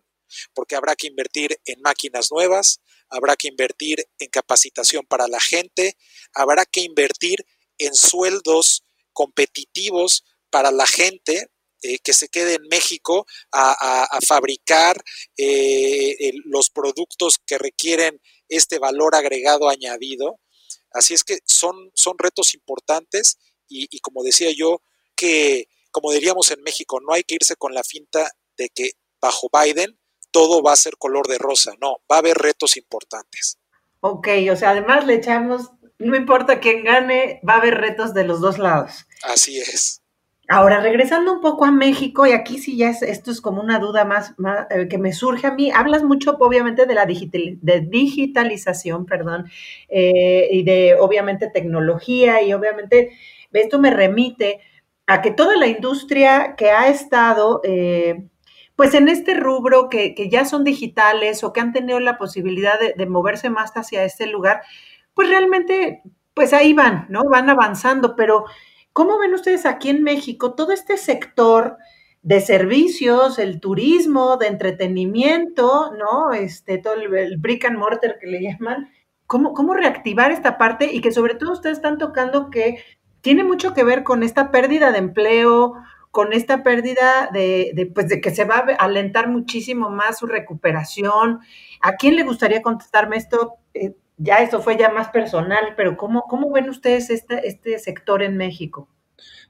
porque 0.53 0.75
habrá 0.75 0.95
que 0.95 1.07
invertir 1.07 1.59
en 1.65 1.81
máquinas 1.81 2.31
nuevas, 2.31 2.79
habrá 3.09 3.35
que 3.35 3.49
invertir 3.49 4.07
en 4.19 4.29
capacitación 4.29 5.05
para 5.05 5.27
la 5.27 5.41
gente, 5.41 5.97
habrá 6.33 6.65
que 6.65 6.81
invertir 6.81 7.45
en 7.77 7.93
sueldos 7.93 8.85
competitivos 9.11 10.23
para 10.51 10.71
la 10.71 10.85
gente 10.85 11.47
eh, 11.81 11.97
que 11.99 12.13
se 12.13 12.27
quede 12.27 12.55
en 12.55 12.67
México 12.69 13.25
a, 13.51 14.19
fabricar 14.27 15.01
eh, 15.37 16.31
los 16.45 16.69
productos 16.69 17.39
que 17.45 17.57
requieren 17.57 18.21
este 18.49 18.77
valor 18.77 19.15
agregado 19.15 19.69
añadido. 19.69 20.39
Así 20.93 21.13
es 21.13 21.23
que 21.23 21.39
son, 21.45 21.89
son 21.95 22.17
retos 22.19 22.53
importantes 22.53 23.37
y 23.67 23.99
como 24.01 24.21
decía 24.21 24.49
yo, 24.53 24.81
que 25.15 25.69
como 25.91 26.11
diríamos 26.11 26.49
en 26.51 26.61
México, 26.63 26.99
no 27.01 27.13
hay 27.13 27.23
que 27.23 27.35
irse 27.35 27.55
con 27.55 27.73
la 27.73 27.83
finta 27.83 28.31
de 28.57 28.69
que 28.69 28.91
bajo 29.21 29.49
Biden 29.51 29.99
todo 30.31 30.63
va 30.63 30.73
a 30.73 30.77
ser 30.77 30.97
color 30.97 31.27
de 31.27 31.37
rosa. 31.37 31.73
No, 31.81 31.97
va 32.09 32.15
a 32.15 32.19
haber 32.19 32.37
retos 32.37 32.77
importantes. 32.77 33.57
Ok, 33.99 34.29
o 34.51 34.55
sea, 34.55 34.71
además 34.71 35.05
le 35.05 35.15
echamos, 35.15 35.71
no 35.99 36.15
importa 36.15 36.59
quién 36.59 36.83
gane, 36.83 37.41
va 37.47 37.55
a 37.55 37.57
haber 37.57 37.75
retos 37.75 38.13
de 38.13 38.23
los 38.23 38.39
dos 38.41 38.57
lados. 38.57 39.05
Así 39.23 39.59
es. 39.59 40.00
Ahora, 40.53 40.81
regresando 40.81 41.31
un 41.31 41.39
poco 41.39 41.63
a 41.63 41.71
México, 41.71 42.27
y 42.27 42.33
aquí 42.33 42.57
sí 42.57 42.75
ya 42.75 42.89
es, 42.89 43.01
esto 43.03 43.31
es 43.31 43.39
como 43.39 43.61
una 43.61 43.79
duda 43.79 44.03
más, 44.03 44.35
eh, 44.69 44.89
que 44.89 44.97
me 44.97 45.13
surge 45.13 45.47
a 45.47 45.53
mí, 45.53 45.71
hablas 45.71 46.03
mucho 46.03 46.35
obviamente 46.41 46.85
de 46.85 46.93
la 46.93 47.05
digitalización, 47.05 49.05
perdón, 49.05 49.49
eh, 49.87 50.49
y 50.51 50.63
de 50.63 50.97
obviamente 50.99 51.49
tecnología, 51.49 52.41
y 52.41 52.51
obviamente 52.51 53.11
esto 53.53 53.79
me 53.79 53.91
remite 53.91 54.59
a 55.07 55.21
que 55.21 55.31
toda 55.31 55.55
la 55.55 55.67
industria 55.67 56.55
que 56.57 56.69
ha 56.69 56.89
estado, 56.89 57.61
eh, 57.63 58.27
pues 58.75 58.93
en 58.93 59.07
este 59.07 59.35
rubro 59.35 59.87
que, 59.87 60.13
ya 60.29 60.43
son 60.43 60.65
digitales 60.65 61.45
o 61.45 61.53
que 61.53 61.61
han 61.61 61.71
tenido 61.71 62.01
la 62.01 62.17
posibilidad 62.17 62.77
de, 62.77 62.93
de 62.97 63.05
moverse 63.05 63.49
más 63.49 63.71
hacia 63.77 64.03
este 64.03 64.27
lugar, 64.27 64.63
pues 65.13 65.29
realmente, 65.29 66.01
pues 66.33 66.51
ahí 66.51 66.73
van, 66.73 67.05
¿no? 67.07 67.23
Van 67.29 67.49
avanzando, 67.49 68.17
pero 68.17 68.43
¿cómo 68.93 69.17
ven 69.19 69.34
ustedes 69.34 69.65
aquí 69.65 69.89
en 69.89 70.04
México 70.04 70.54
todo 70.54 70.71
este 70.71 70.97
sector? 70.97 71.77
de 72.23 72.39
servicios, 72.39 73.39
el 73.39 73.60
turismo, 73.60 74.38
de 74.38 74.47
entretenimiento, 74.47 75.91
¿no? 75.97 76.34
Este, 76.34 76.77
todo 76.77 76.93
el, 76.93 77.38
brick 77.38 77.65
and 77.65 77.77
mortar 77.77 78.19
que 78.19 78.27
le 78.27 78.41
llaman. 78.41 78.91
¿Cómo, 79.25 79.54
¿Cómo 79.54 79.73
reactivar 79.73 80.32
esta 80.32 80.58
parte? 80.58 80.93
Y 80.93 81.01
que 81.01 81.12
sobre 81.12 81.36
todo 81.36 81.54
ustedes 81.54 81.77
están 81.77 81.97
tocando 81.97 82.49
que 82.49 82.84
tiene 83.21 83.43
mucho 83.43 83.73
que 83.73 83.84
ver 83.84 84.04
con 84.04 84.23
esta 84.23 84.51
pérdida 84.51 84.91
de 84.91 84.99
empleo, 84.99 85.73
con 86.12 86.34
esta 86.34 86.62
pérdida 86.63 87.30
de, 87.32 87.89
pues 87.93 88.10
de 88.10 88.19
que 88.19 88.32
se 88.32 88.43
va 88.43 88.58
a 88.58 88.84
alentar 88.84 89.30
muchísimo 89.30 89.89
más 89.89 90.19
su 90.19 90.27
recuperación. 90.27 91.39
¿A 91.82 91.93
quién 91.93 92.15
le 92.15 92.23
gustaría 92.23 92.62
contestarme 92.62 93.17
esto? 93.17 93.56
Eh, 93.73 93.95
ya 94.23 94.38
esto 94.38 94.62
fue 94.62 94.77
ya 94.77 94.89
más 94.89 95.10
personal, 95.10 95.73
pero 95.75 95.97
¿cómo, 95.97 96.23
cómo 96.29 96.51
ven 96.51 96.69
ustedes 96.69 97.10
este, 97.10 97.47
este 97.47 97.79
sector 97.79 98.21
en 98.21 98.38
México? 98.38 98.88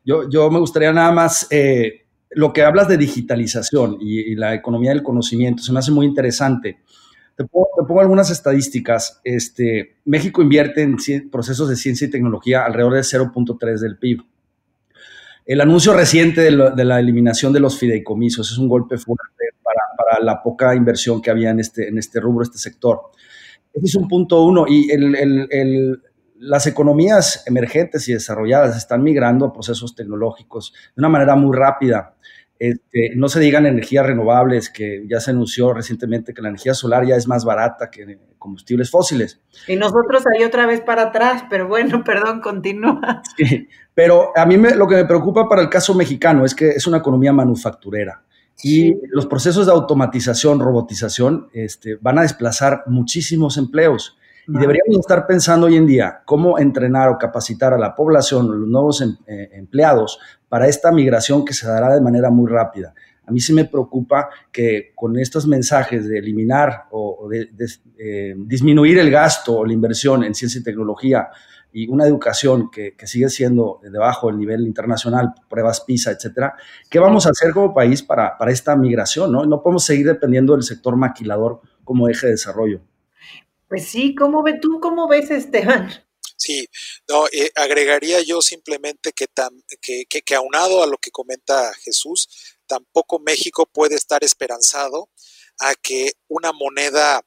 Yo, 0.06 0.30
yo 0.30 0.50
me 0.50 0.60
gustaría 0.60 0.94
nada 0.94 1.12
más 1.12 1.48
eh, 1.52 2.06
lo 2.30 2.54
que 2.54 2.64
hablas 2.64 2.88
de 2.88 2.98
digitalización 2.98 3.98
y, 4.00 4.36
la 4.36 4.54
economía 4.54 4.92
del 4.92 5.04
conocimiento 5.04 5.62
se 5.62 5.74
me 5.74 5.80
hace 5.80 5.92
muy 5.92 6.06
interesante. 6.06 6.80
Te 7.36 7.44
pongo, 7.46 8.00
algunas 8.00 8.30
estadísticas. 8.32 9.20
Este, 9.24 9.98
México 10.06 10.42
invierte 10.42 10.84
en 10.84 10.98
procesos 11.30 11.68
de 11.68 11.76
ciencia 11.76 12.08
y 12.08 12.10
tecnología 12.10 12.64
alrededor 12.64 12.94
del 12.94 13.04
0.3 13.04 13.80
del 13.80 13.98
PIB. 13.98 14.22
El 15.46 15.60
anuncio 15.60 15.94
reciente 15.94 16.42
de, 16.42 16.52
la 16.52 17.00
eliminación 17.00 17.52
de 17.52 17.60
los 17.60 17.78
fideicomisos 17.78 18.52
es 18.52 18.58
un 18.58 18.70
golpe 18.70 18.98
fuerte 18.98 19.26
para, 19.64 20.24
la 20.24 20.42
poca 20.44 20.76
inversión 20.76 21.22
que 21.22 21.32
había 21.32 21.50
en 21.50 21.60
este, 21.60 21.88
en 21.88 21.98
este 21.98 22.20
rubro, 22.20 22.44
este 22.44 22.58
sector. 22.58 23.12
Ese 23.74 23.86
es 23.86 23.96
un 23.96 24.08
punto 24.08 24.44
uno. 24.44 24.66
Y 24.68 24.90
las 26.38 26.68
economías 26.68 27.44
emergentes 27.48 28.08
y 28.10 28.14
desarrolladas 28.14 28.76
están 28.76 29.04
migrando 29.04 29.46
a 29.46 29.54
procesos 29.54 29.96
tecnológicos 29.96 30.74
de 30.96 31.02
una 31.02 31.10
manera 31.10 31.36
muy 31.36 31.56
rápida. 31.56 32.16
Este, 32.58 33.16
no 33.16 33.28
se 33.28 33.40
digan 33.40 33.66
energías 33.66 34.06
renovables, 34.06 34.70
que 34.70 35.04
ya 35.10 35.20
se 35.20 35.32
anunció 35.32 35.74
recientemente 35.74 36.32
que 36.32 36.44
la 36.44 36.50
energía 36.50 36.76
solar 36.76 37.08
ya 37.08 37.16
es 37.16 37.28
más 37.28 37.44
barata 37.44 37.90
que 37.90 38.20
combustibles 38.38 38.92
fósiles. 38.92 39.42
Y 39.68 39.76
nosotros 39.76 40.24
ahí 40.28 40.44
otra 40.44 40.68
vez 40.68 40.82
para 40.82 41.04
atrás, 41.04 41.44
pero 41.50 41.68
bueno, 41.68 42.04
perdón, 42.06 42.40
continúa. 42.40 43.24
Sí, 43.36 43.68
pero 43.96 44.32
a 44.36 44.46
mí 44.46 44.58
me, 44.58 44.76
lo 44.76 44.88
que 44.88 44.94
me 44.94 45.06
preocupa 45.06 45.50
para 45.50 45.64
el 45.64 45.70
caso 45.70 45.96
mexicano 45.96 46.46
es 46.46 46.54
que 46.54 46.70
es 46.70 46.86
una 46.86 46.98
economía 46.98 47.34
manufacturera. 47.34 48.24
Y 48.64 48.96
los 49.10 49.26
procesos 49.26 49.66
de 49.66 49.72
automatización, 49.72 50.60
robotización, 50.60 51.50
este, 51.54 51.96
van 51.96 52.20
a 52.20 52.22
desplazar 52.22 52.84
muchísimos 52.88 53.58
empleos. 53.58 54.18
Y 54.48 54.58
deberíamos 54.58 55.00
estar 55.00 55.28
pensando 55.28 55.68
hoy 55.68 55.78
en 55.78 55.86
día 55.86 56.22
cómo 56.26 56.60
entrenar 56.60 57.10
o 57.10 57.18
capacitar 57.18 57.74
a 57.74 57.78
la 57.78 57.96
población, 57.96 58.60
los 58.60 58.68
nuevos 58.68 59.02
em, 59.02 59.16
eh, 59.28 59.50
empleados, 59.54 60.20
para 60.50 60.68
esta 60.68 60.92
migración 60.92 61.46
que 61.46 61.54
se 61.54 61.68
dará 61.68 61.94
de 61.94 62.02
manera 62.02 62.30
muy 62.30 62.50
rápida. 62.50 62.94
A 63.26 63.32
mí 63.32 63.40
sí 63.40 63.54
me 63.54 63.66
preocupa 63.66 64.30
que 64.52 64.92
con 64.96 65.18
estos 65.18 65.48
mensajes 65.48 66.08
de 66.08 66.18
eliminar 66.18 66.88
o, 66.92 67.30
de, 67.30 67.50
eh, 67.98 68.34
disminuir 68.38 68.98
el 68.98 69.10
gasto 69.10 69.60
o 69.60 69.66
la 69.66 69.74
inversión 69.74 70.24
en 70.24 70.36
ciencia 70.36 70.60
y 70.60 70.64
tecnología 70.64 71.30
y 71.74 71.88
una 71.88 72.06
educación 72.06 72.70
que, 72.70 72.96
sigue 73.06 73.30
siendo 73.30 73.80
debajo 73.84 74.28
del 74.28 74.38
nivel 74.38 74.62
internacional, 74.62 75.34
pruebas 75.50 75.82
PISA, 75.82 76.12
etcétera, 76.12 76.56
¿qué 76.90 77.00
vamos 77.00 77.26
a 77.26 77.30
hacer 77.30 77.52
como 77.54 77.74
país 77.74 78.04
para, 78.04 78.38
para 78.38 78.52
esta 78.52 78.76
migración? 78.76 79.32
¿no? 79.32 79.46
no 79.46 79.62
podemos 79.62 79.86
seguir 79.86 80.08
dependiendo 80.08 80.54
del 80.54 80.64
sector 80.64 80.96
maquilador 80.96 81.62
como 81.84 82.10
eje 82.10 82.28
de 82.28 82.34
desarrollo. 82.34 82.82
Pues 83.68 83.88
sí, 83.88 84.16
¿cómo 84.16 84.44
ves 84.44 84.60
tú? 84.60 84.80
¿Cómo 84.82 85.08
ves, 85.08 85.32
Esteban? 85.32 85.90
Sí, 86.36 86.68
no, 87.08 87.28
eh, 87.28 87.52
agregaría 87.56 88.20
yo 88.22 88.42
simplemente 88.42 89.14
que, 89.14 89.28
que, 89.80 90.06
que, 90.24 90.36
aunado 90.36 90.82
a 90.82 90.88
lo 90.88 90.98
que 90.98 91.12
comenta 91.12 91.72
Jesús, 91.76 92.58
tampoco 92.66 93.20
México 93.20 93.70
puede 93.72 93.96
estar 93.96 94.24
esperanzado 94.24 95.10
a 95.60 95.76
que 95.76 96.14
una 96.28 96.52
moneda 96.52 97.22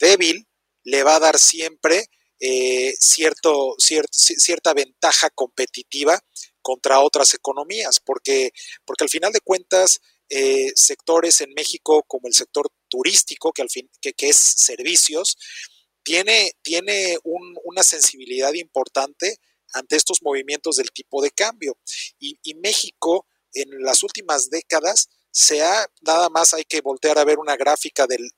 débil 0.00 0.48
le 0.82 1.04
va 1.04 1.16
a 1.16 1.20
dar 1.20 1.38
siempre 1.38 2.06
eh, 2.40 2.94
cierto, 2.98 3.76
cierta 3.78 4.74
ventaja 4.74 5.30
competitiva 5.30 6.18
contra 6.62 7.00
otras 7.00 7.34
economías, 7.34 8.00
porque, 8.00 8.52
porque 8.84 9.04
al 9.04 9.10
final 9.10 9.32
de 9.32 9.40
cuentas, 9.40 10.00
eh, 10.32 10.70
sectores 10.76 11.40
en 11.40 11.52
México 11.54 12.04
como 12.06 12.28
el 12.28 12.34
sector 12.34 12.70
turístico, 12.88 13.52
que, 13.52 13.62
al 13.62 13.70
fin, 13.70 13.90
que, 14.00 14.14
es 14.20 14.36
servicios, 14.36 15.36
tiene, 16.04 16.52
tiene 16.62 17.18
una 17.24 17.82
sensibilidad 17.82 18.52
importante 18.54 19.38
ante 19.72 19.96
estos 19.96 20.22
movimientos 20.22 20.76
del 20.76 20.92
tipo 20.92 21.20
de 21.22 21.30
cambio. 21.30 21.76
Y, 22.18 22.38
México 22.54 23.26
en 23.54 23.82
las 23.82 24.02
últimas 24.02 24.50
décadas 24.50 25.08
se 25.32 25.62
ha, 25.62 25.86
nada 26.02 26.28
más 26.28 26.54
hay 26.54 26.64
que 26.64 26.80
voltear 26.80 27.18
a 27.18 27.24
ver 27.24 27.38
una 27.38 27.56
gráfica 27.56 28.06
del, 28.06 28.30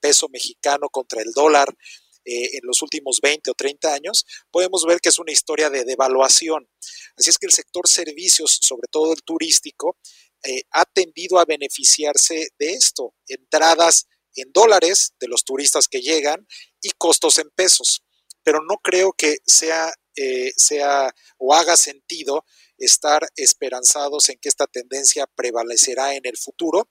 peso 0.00 0.28
mexicano 0.28 0.88
contra 0.88 1.22
el 1.22 1.32
dólar 1.32 1.74
eh, 2.24 2.56
en 2.56 2.60
los 2.62 2.80
últimos 2.80 3.20
20 3.20 3.50
o 3.50 3.54
30 3.54 3.92
años, 3.92 4.24
podemos 4.50 4.84
ver 4.86 5.00
que 5.00 5.10
es 5.10 5.18
una 5.18 5.32
historia 5.32 5.68
de 5.68 5.84
devaluación. 5.84 6.68
Así 7.16 7.28
es 7.28 7.38
que 7.38 7.46
el 7.46 7.52
sector 7.52 7.86
servicios, 7.86 8.58
sobre 8.62 8.88
todo 8.90 9.12
el 9.12 9.22
turístico, 9.22 9.98
eh, 10.42 10.62
ha 10.70 10.84
tendido 10.86 11.38
a 11.38 11.44
beneficiarse 11.44 12.48
de 12.58 12.72
esto. 12.72 13.14
Entradas 13.28 14.06
en 14.36 14.52
dólares 14.52 15.12
de 15.20 15.28
los 15.28 15.44
turistas 15.44 15.86
que 15.86 16.00
llegan 16.00 16.46
y 16.80 16.90
costos 16.96 17.38
en 17.38 17.50
pesos. 17.50 18.02
Pero 18.42 18.60
no 18.62 18.78
creo 18.82 19.12
que 19.12 19.38
sea, 19.46 19.92
eh, 20.16 20.52
sea 20.56 21.14
o 21.38 21.54
haga 21.54 21.76
sentido 21.76 22.44
estar 22.78 23.28
esperanzados 23.36 24.30
en 24.30 24.38
que 24.38 24.48
esta 24.48 24.66
tendencia 24.66 25.26
prevalecerá 25.26 26.14
en 26.14 26.26
el 26.26 26.36
futuro 26.36 26.88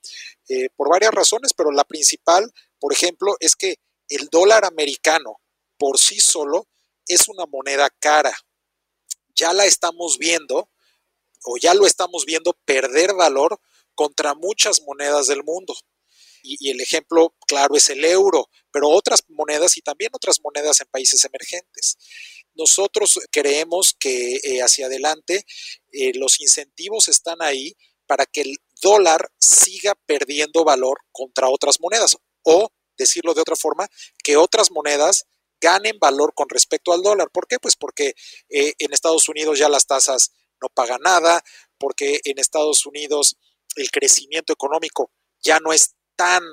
por 0.78 0.90
varias 0.90 1.12
razones, 1.12 1.52
pero 1.56 1.72
la 1.72 1.84
principal, 1.84 2.50
por 2.80 2.94
ejemplo, 2.94 3.36
es 3.40 3.56
que 3.56 3.80
el 4.16 4.28
dólar 4.30 4.66
americano 4.66 5.42
por 5.78 6.00
sí 6.00 6.20
solo 6.20 6.68
es 7.08 7.28
una 7.28 7.46
moneda 7.46 7.90
cara. 8.00 8.36
Ya 9.36 9.54
la 9.54 9.66
estamos 9.66 10.18
viendo 10.18 10.70
o 11.46 11.58
ya 11.58 11.74
lo 11.74 11.86
estamos 11.86 12.26
viendo 12.26 12.54
perder 12.66 13.14
valor 13.14 13.60
contra 13.96 14.34
muchas 14.34 14.82
monedas 14.82 15.28
del 15.28 15.44
mundo 15.44 15.76
y, 16.44 16.70
el 16.70 16.82
ejemplo 16.82 17.34
claro 17.48 17.76
es 17.76 17.90
el 17.90 18.04
euro, 18.04 18.50
pero 18.72 18.90
otras 18.90 19.24
monedas 19.30 19.78
y 19.78 19.82
también 19.82 20.12
otras 20.14 20.40
monedas 20.44 20.82
en 20.82 20.88
países 20.88 21.24
emergentes. 21.26 21.98
Nosotros 22.54 23.20
creemos 23.32 23.96
que 23.98 24.36
eh, 24.44 24.62
hacia 24.62 24.86
adelante 24.86 25.46
eh, 25.92 26.12
los 26.16 26.40
incentivos 26.40 27.08
están 27.08 27.42
ahí 27.42 27.76
para 28.06 28.26
que 28.26 28.42
el 28.42 28.58
dólar 28.82 29.32
siga 29.40 29.96
perdiendo 30.06 30.64
valor 30.64 31.00
contra 31.12 31.50
otras 31.50 31.80
monedas 31.80 32.18
o, 32.44 32.70
decirlo 32.98 33.34
de 33.34 33.42
otra 33.42 33.56
forma, 33.56 33.88
que 34.24 34.38
otras 34.38 34.72
monedas 34.72 35.26
ganen 35.62 35.98
valor 36.00 36.34
con 36.36 36.50
respecto 36.50 36.92
al 36.92 37.02
dólar. 37.02 37.30
¿Por 37.32 37.48
qué? 37.48 37.58
Pues 37.60 37.76
porque 37.76 38.16
eh, 38.50 38.74
en 38.80 38.94
Estados 38.94 39.30
Unidos 39.30 39.60
ya 39.60 39.70
las 39.70 39.88
tasas 39.88 40.34
no 40.62 40.68
pagan 40.70 41.02
nada, 41.02 41.44
porque 41.78 42.20
en 42.26 42.40
Estados 42.40 42.86
Unidos 42.86 43.38
el 43.76 43.90
crecimiento 43.92 44.54
económico 44.54 45.12
ya 45.42 45.60
no 45.60 45.74
es 45.74 45.96
tan 46.16 46.44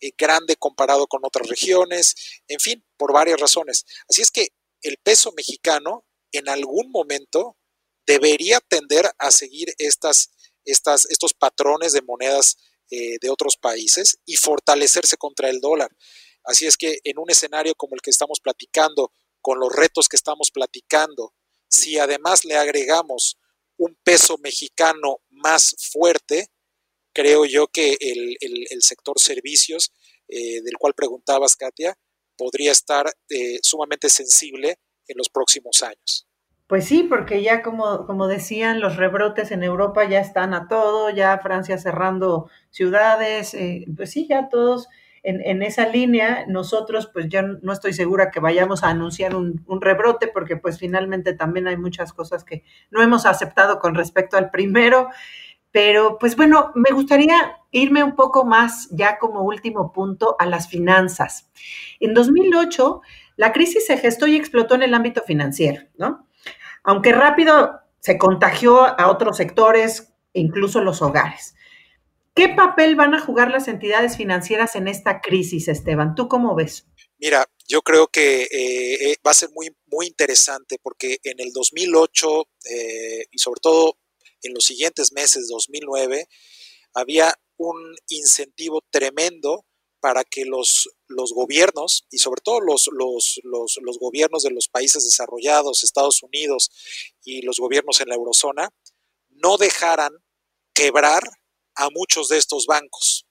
eh, 0.00 0.12
grande 0.16 0.56
comparado 0.56 1.06
con 1.06 1.20
otras 1.24 1.48
regiones, 1.48 2.14
en 2.48 2.60
fin, 2.60 2.84
por 2.96 3.12
varias 3.12 3.40
razones. 3.40 3.84
Así 4.08 4.22
es 4.22 4.30
que 4.30 4.48
el 4.82 4.96
peso 4.98 5.32
mexicano 5.36 6.04
en 6.32 6.48
algún 6.48 6.90
momento 6.90 7.56
debería 8.06 8.60
tender 8.60 9.10
a 9.18 9.30
seguir 9.30 9.74
estas, 9.78 10.30
estos 10.64 11.34
patrones 11.34 11.92
de 11.92 12.02
monedas 12.02 12.56
eh, 12.90 13.18
de 13.20 13.30
otros 13.30 13.56
países 13.56 14.18
y 14.26 14.36
fortalecerse 14.36 15.16
contra 15.16 15.48
el 15.48 15.60
dólar. 15.60 15.90
Así 16.44 16.66
es 16.66 16.76
que 16.76 16.98
en 17.04 17.18
un 17.18 17.30
escenario 17.30 17.74
como 17.74 17.94
el 17.94 18.00
que 18.00 18.10
estamos 18.10 18.40
platicando, 18.40 19.12
con 19.40 19.58
los 19.58 19.72
retos 19.72 20.08
que 20.08 20.16
estamos 20.16 20.50
platicando, 20.50 21.34
si 21.68 21.98
además 21.98 22.44
le 22.44 22.56
agregamos 22.56 23.38
un 23.76 23.96
peso 24.02 24.36
mexicano 24.38 25.20
más 25.30 25.74
fuerte, 25.92 26.48
creo 27.14 27.44
yo 27.44 27.68
que 27.68 27.96
el, 28.00 28.82
sector 28.82 29.18
servicios, 29.18 29.92
eh, 30.28 30.60
del 30.62 30.76
cual 30.78 30.94
preguntabas, 30.94 31.56
Katia, 31.56 31.96
podría 32.36 32.72
estar 32.72 33.10
eh, 33.28 33.58
sumamente 33.62 34.08
sensible 34.08 34.78
en 35.06 35.16
los 35.16 35.28
próximos 35.28 35.82
años. 35.82 36.26
Pues 36.70 36.84
sí, 36.86 37.02
porque 37.02 37.42
ya 37.42 37.62
como, 37.62 38.06
como 38.06 38.28
decían, 38.28 38.78
los 38.78 38.96
rebrotes 38.96 39.50
en 39.50 39.64
Europa 39.64 40.04
ya 40.08 40.20
están 40.20 40.54
a 40.54 40.68
todo, 40.68 41.10
ya 41.10 41.36
Francia 41.38 41.76
cerrando 41.78 42.48
ciudades, 42.70 43.54
eh, 43.54 43.86
pues 43.96 44.12
sí, 44.12 44.28
ya 44.28 44.48
todos 44.48 44.86
en, 45.24 45.64
esa 45.64 45.88
línea. 45.88 46.44
Nosotros, 46.46 47.10
pues 47.12 47.28
ya 47.28 47.42
no 47.42 47.72
estoy 47.72 47.92
segura 47.92 48.30
que 48.30 48.38
vayamos 48.38 48.84
a 48.84 48.90
anunciar 48.90 49.34
un, 49.34 49.64
un, 49.66 49.80
rebrote, 49.80 50.28
porque 50.28 50.56
pues 50.56 50.78
finalmente 50.78 51.32
también 51.32 51.66
hay 51.66 51.76
muchas 51.76 52.12
cosas 52.12 52.44
que 52.44 52.62
no 52.92 53.02
hemos 53.02 53.26
aceptado 53.26 53.80
con 53.80 53.96
respecto 53.96 54.36
al 54.36 54.52
primero. 54.52 55.08
Pero 55.72 56.18
pues 56.20 56.36
bueno, 56.36 56.70
me 56.76 56.90
gustaría 56.94 57.56
irme 57.72 58.04
un 58.04 58.14
poco 58.14 58.44
más 58.44 58.88
ya 58.92 59.18
como 59.18 59.42
último 59.42 59.90
punto 59.92 60.36
a 60.38 60.46
las 60.46 60.68
finanzas. 60.68 61.50
En 61.98 62.14
2008, 62.14 63.00
la 63.34 63.52
crisis 63.52 63.86
se 63.86 63.98
gestó 63.98 64.28
y 64.28 64.36
explotó 64.36 64.76
en 64.76 64.82
el 64.84 64.94
ámbito 64.94 65.22
financiero, 65.22 65.82
¿no? 65.98 66.29
Aunque 66.84 67.12
rápido 67.12 67.80
se 68.00 68.18
contagió 68.18 68.82
a 68.82 69.10
otros 69.10 69.36
sectores, 69.36 70.12
incluso 70.32 70.80
los 70.80 71.02
hogares. 71.02 71.54
¿Qué 72.34 72.48
papel 72.48 72.96
van 72.96 73.14
a 73.14 73.20
jugar 73.20 73.50
las 73.50 73.68
entidades 73.68 74.16
financieras 74.16 74.76
en 74.76 74.88
esta 74.88 75.20
crisis, 75.20 75.68
Esteban? 75.68 76.14
¿Tú 76.14 76.28
cómo 76.28 76.54
ves? 76.54 76.86
Mira, 77.18 77.44
yo 77.68 77.82
creo 77.82 78.06
que 78.06 78.42
eh, 78.42 79.10
eh, 79.10 79.16
va 79.26 79.32
a 79.32 79.34
ser 79.34 79.50
muy, 79.50 79.76
muy 79.86 80.06
interesante 80.06 80.78
porque 80.82 81.18
en 81.22 81.38
el 81.40 81.52
2008 81.52 82.48
eh, 82.70 83.26
y 83.30 83.38
sobre 83.38 83.60
todo 83.60 83.98
en 84.42 84.54
los 84.54 84.64
siguientes 84.64 85.12
meses, 85.12 85.48
2009, 85.48 86.26
había 86.94 87.34
un 87.58 87.94
incentivo 88.08 88.82
tremendo 88.90 89.66
para 90.00 90.24
que 90.24 90.44
los, 90.44 90.88
los 91.06 91.32
gobiernos, 91.32 92.06
y 92.10 92.18
sobre 92.18 92.40
todo 92.42 92.60
los, 92.60 92.88
los, 92.92 93.40
los, 93.44 93.98
gobiernos 93.98 94.42
de 94.42 94.50
los 94.50 94.68
países 94.68 95.04
desarrollados, 95.04 95.84
Estados 95.84 96.22
Unidos 96.22 96.70
y 97.22 97.42
los 97.42 97.58
gobiernos 97.58 98.00
en 98.00 98.08
la 98.08 98.14
eurozona, 98.14 98.70
no 99.28 99.58
dejaran 99.58 100.12
quebrar 100.72 101.22
a 101.74 101.90
muchos 101.90 102.28
de 102.28 102.38
estos 102.38 102.66
bancos. 102.66 103.26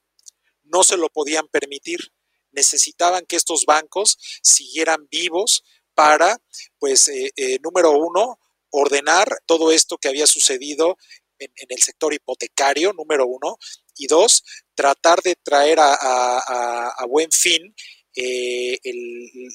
No 0.62 0.84
se 0.84 0.96
lo 0.96 1.08
podían 1.08 1.48
permitir. 1.48 2.12
Necesitaban 2.52 3.26
que 3.26 3.36
estos 3.36 3.64
bancos 3.64 4.16
siguieran 4.42 5.08
vivos 5.10 5.62
para, 5.94 6.40
pues, 6.78 7.08
eh, 7.08 7.32
eh, 7.36 7.58
número 7.62 7.92
uno, 7.92 8.38
ordenar 8.70 9.28
todo 9.46 9.72
esto 9.72 9.98
que 9.98 10.08
había 10.08 10.26
sucedido 10.26 10.96
en, 11.38 11.50
el 11.56 11.82
sector 11.82 12.12
hipotecario, 12.14 12.92
número 12.92 13.26
uno, 13.26 13.58
y 13.96 14.06
dos, 14.06 14.44
tratar 14.80 15.20
de 15.20 15.36
traer 15.36 15.78
a, 15.78 17.04
buen 17.06 17.30
fin 17.30 17.74
eh, 18.16 18.78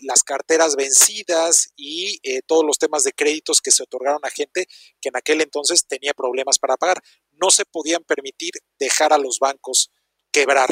las 0.03 0.21
carteras 0.21 0.75
vencidas 0.75 1.69
y 1.75 2.19
eh, 2.21 2.41
todos 2.45 2.63
los 2.63 2.77
temas 2.77 3.03
de 3.03 3.11
créditos 3.11 3.59
que 3.59 3.71
se 3.71 3.81
otorgaron 3.81 4.19
a 4.21 4.29
gente 4.29 4.67
que 5.01 5.09
en 5.09 5.17
aquel 5.17 5.41
entonces 5.41 5.87
tenía 5.87 6.13
problemas 6.13 6.59
para 6.59 6.77
pagar. 6.77 7.01
No 7.31 7.49
se 7.49 7.65
podían 7.65 8.03
permitir 8.03 8.51
dejar 8.77 9.13
a 9.13 9.17
los 9.17 9.39
bancos 9.39 9.89
quebrar. 10.31 10.69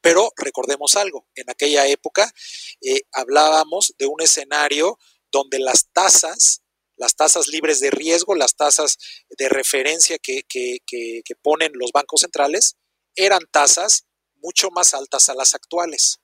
Pero 0.00 0.30
recordemos 0.36 0.96
algo, 0.96 1.28
en 1.34 1.50
aquella 1.50 1.86
época 1.86 2.32
eh, 2.80 3.02
hablábamos 3.12 3.92
de 3.98 4.06
un 4.06 4.22
escenario 4.22 4.98
donde 5.30 5.58
las 5.58 5.90
tasas 5.92 6.62
las 6.96 7.16
tasas 7.16 7.48
libres 7.48 7.80
de 7.80 7.90
riesgo, 7.90 8.34
las 8.36 8.54
tasas 8.54 8.96
de 9.28 9.48
referencia 9.48 10.18
que, 10.18 10.44
ponen 11.42 11.72
los 11.74 11.90
bancos 11.92 12.20
centrales, 12.20 12.76
eran 13.16 13.42
tasas 13.50 14.06
mucho 14.36 14.70
más 14.70 14.94
altas 14.94 15.28
a 15.28 15.34
las 15.34 15.54
actuales. 15.54 16.20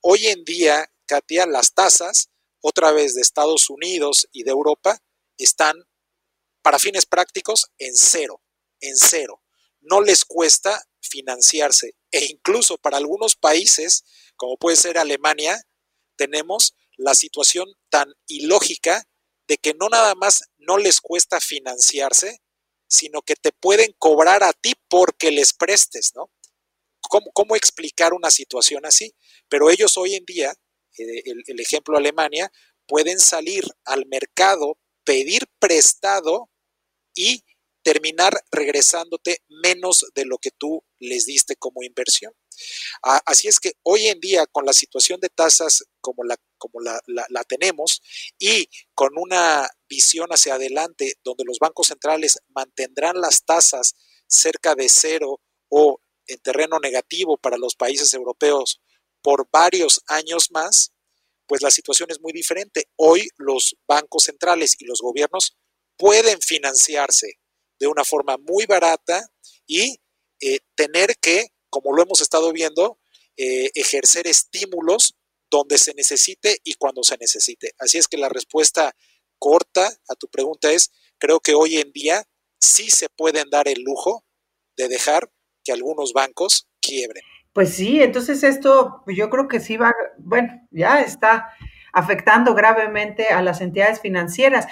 Hoy 0.00 0.28
en 0.28 0.44
día, 0.44 0.90
Katia, 1.06 1.46
las 1.46 1.74
tasas, 1.74 2.30
otra 2.60 2.92
vez 2.92 3.14
de 3.14 3.22
Estados 3.22 3.70
Unidos 3.70 4.28
y 4.32 4.44
de 4.44 4.50
Europa, 4.50 5.02
están 5.36 5.88
para 6.62 6.78
fines 6.78 7.06
prácticos 7.06 7.70
en 7.78 7.96
cero, 7.96 8.42
en 8.80 8.96
cero. 8.96 9.42
No 9.80 10.00
les 10.00 10.24
cuesta 10.24 10.88
financiarse 11.00 11.94
e 12.10 12.26
incluso 12.26 12.78
para 12.78 12.96
algunos 12.96 13.36
países, 13.36 14.04
como 14.36 14.56
puede 14.56 14.76
ser 14.76 14.98
Alemania, 14.98 15.60
tenemos 16.16 16.74
la 16.96 17.14
situación 17.14 17.68
tan 17.88 18.12
ilógica 18.26 19.08
de 19.46 19.56
que 19.56 19.74
no 19.74 19.88
nada 19.88 20.14
más 20.14 20.42
no 20.58 20.78
les 20.78 21.00
cuesta 21.00 21.40
financiarse, 21.40 22.42
sino 22.88 23.22
que 23.22 23.34
te 23.36 23.52
pueden 23.52 23.94
cobrar 23.98 24.42
a 24.42 24.52
ti 24.52 24.74
porque 24.88 25.30
les 25.30 25.52
prestes, 25.52 26.12
¿no? 26.14 26.30
¿Cómo, 27.00 27.56
explicar 27.56 28.12
una 28.12 28.30
situación 28.30 28.84
así? 28.84 29.14
Pero 29.48 29.70
ellos 29.70 29.96
hoy 29.96 30.14
en 30.14 30.24
día, 30.26 30.52
eh, 30.98 31.22
el, 31.24 31.42
el 31.46 31.60
ejemplo 31.60 31.96
Alemania, 31.96 32.50
pueden 32.86 33.18
salir 33.18 33.64
al 33.84 34.06
mercado, 34.06 34.78
pedir 35.04 35.46
prestado 35.58 36.50
y 37.14 37.44
terminar 37.82 38.34
regresándote 38.50 39.38
menos 39.48 40.04
de 40.14 40.26
lo 40.26 40.38
que 40.38 40.50
tú 40.50 40.84
les 40.98 41.24
diste 41.24 41.56
como 41.56 41.82
inversión. 41.82 42.34
Así 43.02 43.48
es 43.48 43.60
que 43.60 43.72
hoy 43.82 44.06
en 44.06 44.20
día, 44.20 44.46
con 44.46 44.64
la 44.64 44.72
situación 44.72 45.20
de 45.20 45.28
tasas 45.28 45.84
como 46.00 46.24
la, 46.24 46.36
como 46.58 46.80
la, 46.80 47.44
tenemos 47.44 48.02
y 48.38 48.68
con 48.94 49.10
una 49.16 49.68
visión 49.88 50.28
hacia 50.30 50.54
adelante 50.54 51.14
donde 51.24 51.44
los 51.44 51.58
bancos 51.58 51.88
centrales 51.88 52.38
mantendrán 52.48 53.20
las 53.20 53.44
tasas 53.44 53.94
cerca 54.26 54.74
de 54.74 54.88
cero 54.88 55.40
o 55.68 56.00
en 56.26 56.38
terreno 56.40 56.78
negativo 56.78 57.38
para 57.38 57.58
los 57.58 57.74
países 57.74 58.12
europeos 58.12 58.80
por 59.22 59.48
varios 59.50 60.02
años 60.06 60.50
más, 60.50 60.92
pues 61.46 61.62
la 61.62 61.70
situación 61.70 62.10
es 62.10 62.20
muy 62.20 62.32
diferente. 62.32 62.88
Hoy 62.96 63.28
los 63.36 63.76
bancos 63.86 64.24
centrales 64.24 64.76
y 64.78 64.84
los 64.84 65.00
gobiernos 65.00 65.56
pueden 65.96 66.40
financiarse 66.40 67.38
de 67.78 67.86
una 67.86 68.04
forma 68.04 68.36
muy 68.36 68.66
barata 68.66 69.30
y 69.66 70.00
eh, 70.40 70.60
tener 70.74 71.16
que 71.20 71.48
como 71.70 71.94
lo 71.94 72.02
hemos 72.02 72.20
estado 72.20 72.52
viendo, 72.52 72.98
eh, 73.36 73.70
ejercer 73.74 74.26
estímulos 74.26 75.14
donde 75.50 75.78
se 75.78 75.94
necesite 75.94 76.58
y 76.64 76.74
cuando 76.74 77.02
se 77.02 77.16
necesite. 77.18 77.72
Así 77.78 77.98
es 77.98 78.08
que 78.08 78.18
la 78.18 78.28
respuesta 78.28 78.94
corta 79.38 79.86
a 80.08 80.14
tu 80.14 80.28
pregunta 80.28 80.72
es, 80.72 80.90
creo 81.18 81.40
que 81.40 81.54
hoy 81.54 81.76
en 81.78 81.92
día 81.92 82.24
sí 82.58 82.90
se 82.90 83.08
pueden 83.08 83.50
dar 83.50 83.68
el 83.68 83.82
lujo 83.82 84.24
de 84.76 84.88
dejar 84.88 85.30
que 85.64 85.72
algunos 85.72 86.12
bancos 86.12 86.68
quiebren. 86.80 87.22
Pues 87.52 87.74
sí, 87.74 88.02
entonces 88.02 88.42
esto 88.42 89.02
yo 89.06 89.30
creo 89.30 89.48
que 89.48 89.60
sí 89.60 89.76
va, 89.76 89.92
bueno, 90.18 90.48
ya 90.70 91.00
está 91.00 91.50
afectando 91.92 92.54
gravemente 92.54 93.28
a 93.28 93.42
las 93.42 93.60
entidades 93.60 94.00
financieras. 94.00 94.66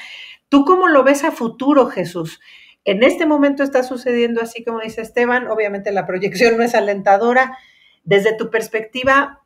¿Tú 0.49 0.65
cómo 0.65 0.89
lo 0.89 1.03
ves 1.03 1.25
a 1.25 1.33
futuro, 1.33 1.87
Jesús? 1.87 2.41
En 2.87 3.03
este 3.03 3.27
momento 3.27 3.65
está 3.65 3.83
sucediendo 3.83 4.41
así 4.41 4.63
como 4.65 4.81
dice 4.81 5.03
Esteban, 5.03 5.49
obviamente 5.49 5.91
la 5.91 6.07
proyección 6.07 6.57
no 6.57 6.63
es 6.63 6.75
alentadora. 6.75 7.59
Desde 8.05 8.37
tu 8.37 8.49
perspectiva, 8.49 9.43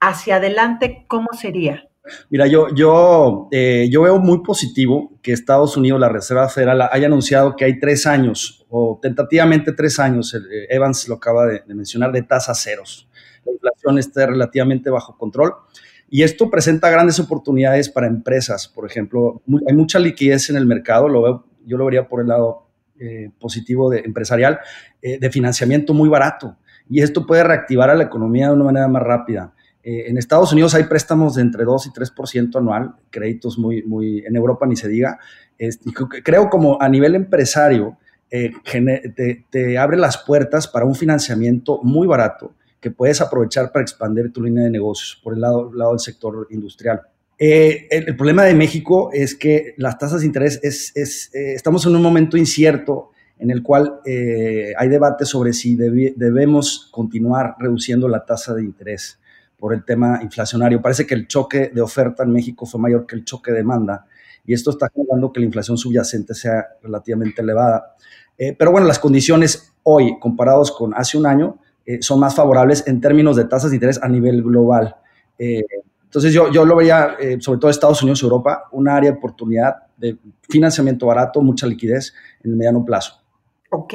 hacia 0.00 0.36
adelante, 0.36 1.04
¿cómo 1.06 1.28
sería? 1.34 1.90
Mira, 2.30 2.46
yo, 2.46 2.74
yo, 2.74 3.48
eh, 3.52 3.88
yo 3.90 4.02
veo 4.02 4.18
muy 4.18 4.42
positivo 4.42 5.12
que 5.20 5.32
Estados 5.32 5.76
Unidos, 5.76 6.00
la 6.00 6.08
Reserva 6.08 6.48
Federal, 6.48 6.88
haya 6.90 7.06
anunciado 7.06 7.54
que 7.54 7.66
hay 7.66 7.78
tres 7.78 8.06
años, 8.06 8.66
o 8.70 8.98
tentativamente 9.00 9.72
tres 9.72 9.98
años, 9.98 10.34
eh, 10.34 10.66
Evans 10.70 11.06
lo 11.06 11.16
acaba 11.16 11.46
de, 11.46 11.62
mencionar, 11.66 12.12
de 12.12 12.22
tasas 12.22 12.62
ceros. 12.62 13.10
La 13.44 13.52
inflación 13.52 13.98
está 13.98 14.26
relativamente 14.26 14.88
bajo 14.88 15.18
control. 15.18 15.52
Y 16.08 16.22
esto 16.22 16.50
presenta 16.50 16.88
grandes 16.88 17.20
oportunidades 17.20 17.90
para 17.90 18.06
empresas. 18.06 18.66
Por 18.66 18.86
ejemplo, 18.86 19.42
hay 19.68 19.74
mucha 19.76 19.98
liquidez 19.98 20.48
en 20.48 20.56
el 20.56 20.64
mercado, 20.66 21.08
lo 21.08 21.22
veo, 21.22 21.44
yo 21.66 21.76
lo 21.76 21.84
vería 21.84 22.08
por 22.08 22.22
el 22.22 22.28
lado 22.28 22.69
eh, 23.00 23.30
positivo 23.40 23.88
de, 23.88 24.00
empresarial 24.00 24.60
eh, 25.00 25.18
de 25.18 25.30
financiamiento 25.30 25.94
muy 25.94 26.08
barato. 26.08 26.58
Y 26.88 27.00
esto 27.00 27.26
puede 27.26 27.42
reactivar 27.42 27.88
a 27.88 27.94
la 27.94 28.04
economía 28.04 28.48
de 28.48 28.54
una 28.54 28.64
manera 28.64 28.88
más 28.88 29.02
rápida. 29.02 29.54
Eh, 29.82 30.04
en 30.08 30.18
Estados 30.18 30.52
Unidos 30.52 30.74
hay 30.74 30.84
préstamos 30.84 31.34
de 31.36 31.40
entre 31.40 31.64
2 31.64 31.86
y 31.86 31.90
3% 31.90 32.56
anual, 32.56 32.94
créditos 33.08 33.58
muy, 33.58 33.82
muy, 33.84 34.18
en 34.26 34.36
Europa 34.36 34.66
ni 34.66 34.76
se 34.76 34.88
diga. 34.88 35.18
creo 36.22 36.50
como 36.50 36.80
a 36.80 36.90
nivel 36.90 37.14
empresario, 37.14 37.96
te, 38.28 39.44
te, 39.50 39.78
abre 39.78 39.96
las 39.96 40.18
puertas 40.18 40.68
para 40.68 40.84
un 40.84 40.94
financiamiento 40.94 41.80
muy 41.82 42.06
barato 42.06 42.54
que 42.80 42.90
puedes 42.90 43.20
aprovechar 43.22 43.72
para 43.72 43.82
expandir 43.82 44.30
tu 44.32 44.42
línea 44.42 44.64
de 44.64 44.70
negocios 44.70 45.18
por 45.24 45.32
el 45.32 45.40
lado, 45.40 45.72
lado 45.72 45.92
del 45.92 46.00
sector 46.00 46.46
industrial. 46.50 47.00
Eh, 47.42 47.88
el, 47.90 48.16
problema 48.16 48.44
de 48.44 48.52
México 48.52 49.08
es 49.14 49.34
que 49.34 49.72
las 49.78 49.96
tasas 49.96 50.20
de 50.20 50.26
interés 50.26 50.60
es, 50.62 51.34
eh, 51.34 51.54
estamos 51.54 51.86
en 51.86 51.96
un 51.96 52.02
momento 52.02 52.36
incierto 52.36 53.12
en 53.38 53.50
el 53.50 53.62
cual 53.62 54.00
eh, 54.04 54.74
hay 54.76 54.88
debate 54.90 55.24
sobre 55.24 55.54
si 55.54 55.74
debemos 55.74 56.90
continuar 56.92 57.54
reduciendo 57.58 58.08
la 58.08 58.26
tasa 58.26 58.52
de 58.52 58.62
interés 58.62 59.18
por 59.58 59.72
el 59.72 59.86
tema 59.86 60.20
inflacionario. 60.22 60.82
Parece 60.82 61.06
que 61.06 61.14
el 61.14 61.26
choque 61.26 61.70
de 61.74 61.80
oferta 61.80 62.24
en 62.24 62.32
México 62.32 62.66
fue 62.66 62.78
mayor 62.78 63.06
que 63.06 63.16
el 63.16 63.24
choque 63.24 63.52
de 63.52 63.58
demanda 63.58 64.04
y 64.44 64.52
esto 64.52 64.72
está 64.72 64.90
generando 64.94 65.32
que 65.32 65.40
la 65.40 65.46
inflación 65.46 65.78
subyacente 65.78 66.34
sea 66.34 66.66
relativamente 66.82 67.40
elevada. 67.40 67.96
pero 68.36 68.70
bueno, 68.70 68.86
las 68.86 68.98
condiciones 68.98 69.72
hoy, 69.82 70.18
comparados 70.20 70.72
con 70.72 70.92
hace 70.94 71.16
un 71.16 71.24
año, 71.24 71.58
son 72.00 72.20
más 72.20 72.34
favorables 72.34 72.86
en 72.86 73.00
términos 73.00 73.36
de 73.36 73.44
tasas 73.46 73.70
de 73.70 73.76
interés 73.76 73.98
a 74.02 74.08
nivel 74.08 74.42
global. 74.42 74.96
Entonces 76.10 76.32
yo, 76.32 76.50
yo 76.50 76.64
lo 76.64 76.74
veía, 76.74 77.14
eh, 77.20 77.36
sobre 77.38 77.60
todo 77.60 77.70
Estados 77.70 78.02
Unidos, 78.02 78.20
Europa, 78.24 78.64
un 78.72 78.88
área 78.88 79.12
de 79.12 79.16
oportunidad 79.16 79.76
de 79.96 80.16
financiamiento 80.48 81.06
barato, 81.06 81.40
mucha 81.40 81.68
liquidez 81.68 82.12
en 82.42 82.50
el 82.50 82.56
mediano 82.56 82.84
plazo. 82.84 83.22
Ok. 83.70 83.94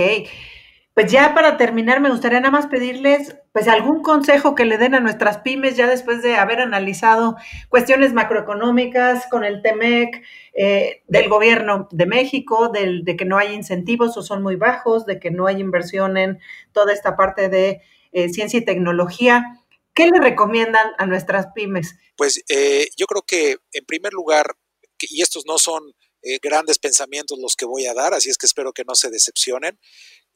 Pues 0.93 1.11
ya 1.11 1.34
para 1.36 1.57
terminar, 1.57 1.99
me 1.99 2.09
gustaría 2.09 2.39
nada 2.39 2.51
más 2.51 2.68
pedirles 2.68 3.36
pues 3.51 3.68
algún 3.68 4.01
consejo 4.01 4.55
que 4.55 4.63
le 4.63 4.78
den 4.78 4.95
a 4.95 5.01
nuestras 5.01 5.39
pymes 5.39 5.76
ya 5.76 5.88
después 5.88 6.24
de 6.24 6.38
haber 6.38 6.61
analizado 6.61 7.36
cuestiones 7.68 8.13
macroeconómicas 8.13 9.28
con 9.30 9.43
el 9.43 9.61
TEMEC, 9.61 10.24
eh, 10.53 11.03
del 11.09 11.28
gobierno 11.28 11.89
de 11.91 12.05
México, 12.05 12.70
del, 12.70 13.03
de 13.03 13.18
que 13.18 13.26
no 13.26 13.38
hay 13.38 13.53
incentivos 13.53 14.16
o 14.16 14.22
son 14.22 14.41
muy 14.41 14.55
bajos, 14.55 15.05
de 15.05 15.20
que 15.20 15.32
no 15.32 15.47
hay 15.47 15.59
inversión 15.59 16.16
en 16.16 16.39
toda 16.72 16.93
esta 16.93 17.18
parte 17.18 17.49
de 17.49 17.82
eh, 18.13 18.30
ciencia 18.30 18.59
y 18.59 18.63
tecnología. 18.63 19.64
¿Qué 19.96 20.08
le 20.08 20.20
recomiendan 20.20 20.91
a 20.98 21.06
nuestras 21.06 21.48
pymes? 21.56 21.96
Pues 22.18 22.43
eh, 22.50 22.89
yo 22.98 23.08
creo 23.08 23.22
que 23.22 23.58
en 23.72 23.86
primer 23.86 24.14
lugar, 24.14 24.56
y 25.00 25.22
estos 25.22 25.46
no 25.46 25.58
son 25.58 25.93
grandes 26.41 26.80
pensamientos 26.80 27.38
los 27.39 27.56
que 27.56 27.66
voy 27.66 27.86
a 27.86 27.93
dar, 27.93 28.16
así 28.16 28.32
es 28.32 28.38
que 28.39 28.48
espero 28.48 28.74
que 28.74 28.84
no 28.84 28.96
se 28.96 29.12
decepcionen. 29.12 29.80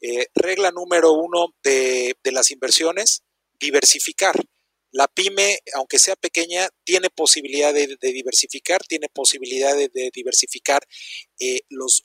Eh, 0.01 0.27
regla 0.33 0.71
número 0.71 1.11
uno 1.13 1.53
de, 1.63 2.15
las 2.23 2.51
inversiones, 2.51 3.23
diversificar. 3.59 4.35
La 4.91 5.07
pyme, 5.07 5.59
aunque 5.75 5.99
sea 5.99 6.15
pequeña, 6.15 6.69
tiene 6.83 7.09
posibilidad 7.09 7.73
de, 7.73 7.97
diversificar, 8.01 8.81
tiene 8.87 9.07
posibilidad 9.09 9.75
de, 9.75 10.09
diversificar 10.13 10.81
eh, 11.39 11.59
los, 11.69 12.03